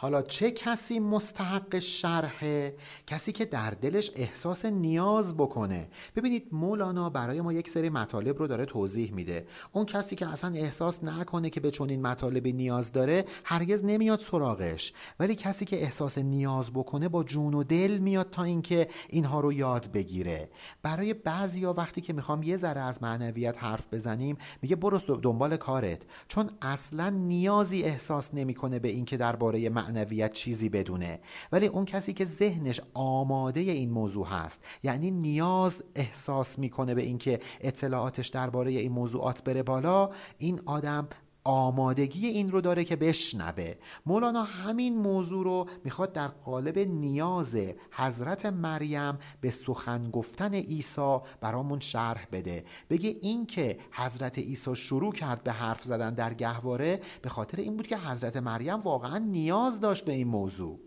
[0.00, 2.76] حالا چه کسی مستحق شرحه؟
[3.06, 5.88] کسی که در دلش احساس نیاز بکنه.
[6.16, 9.46] ببینید مولانا برای ما یک سری مطالب رو داره توضیح میده.
[9.72, 14.92] اون کسی که اصلا احساس نکنه که به چنین مطالبی نیاز داره هرگز نمیاد سراغش.
[15.20, 19.52] ولی کسی که احساس نیاز بکنه با جون و دل میاد تا اینکه اینها رو
[19.52, 20.50] یاد بگیره.
[20.82, 26.02] برای بعضیا وقتی که می‌خوام یه ذره از معنویت حرف بزنیم میگه برو دنبال کارت.
[26.28, 31.20] چون اصلا نیازی احساس نمی‌کنه به اینکه درباره معنویت چیزی بدونه.
[31.52, 37.40] ولی اون کسی که ذهنش آماده این موضوع هست یعنی نیاز احساس می‌کنه به اینکه
[37.60, 41.08] اطلاعاتش درباره این موضوعات بره بالا این آدم
[41.44, 43.74] آمادگی این رو داره که بشنوه.
[44.06, 47.56] مولانا همین موضوع رو می‌خواد در قالب نیاز
[47.90, 52.64] حضرت مریم به سخن گفتن عیسی برامون شرح بده.
[52.90, 57.76] بگه این که حضرت عیسی شروع کرد به حرف زدن در گهواره به خاطر این
[57.76, 60.80] بود که حضرت مریم واقعا نیاز داشت به این موضوع.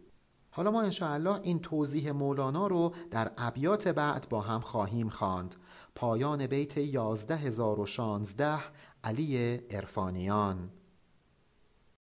[0.53, 5.55] حالا ما انشاءالله این توضیح مولانا رو در ابیات بعد با هم خواهیم خواند.
[5.95, 8.59] پایان بیت 11016
[9.03, 10.69] علی ارفانیان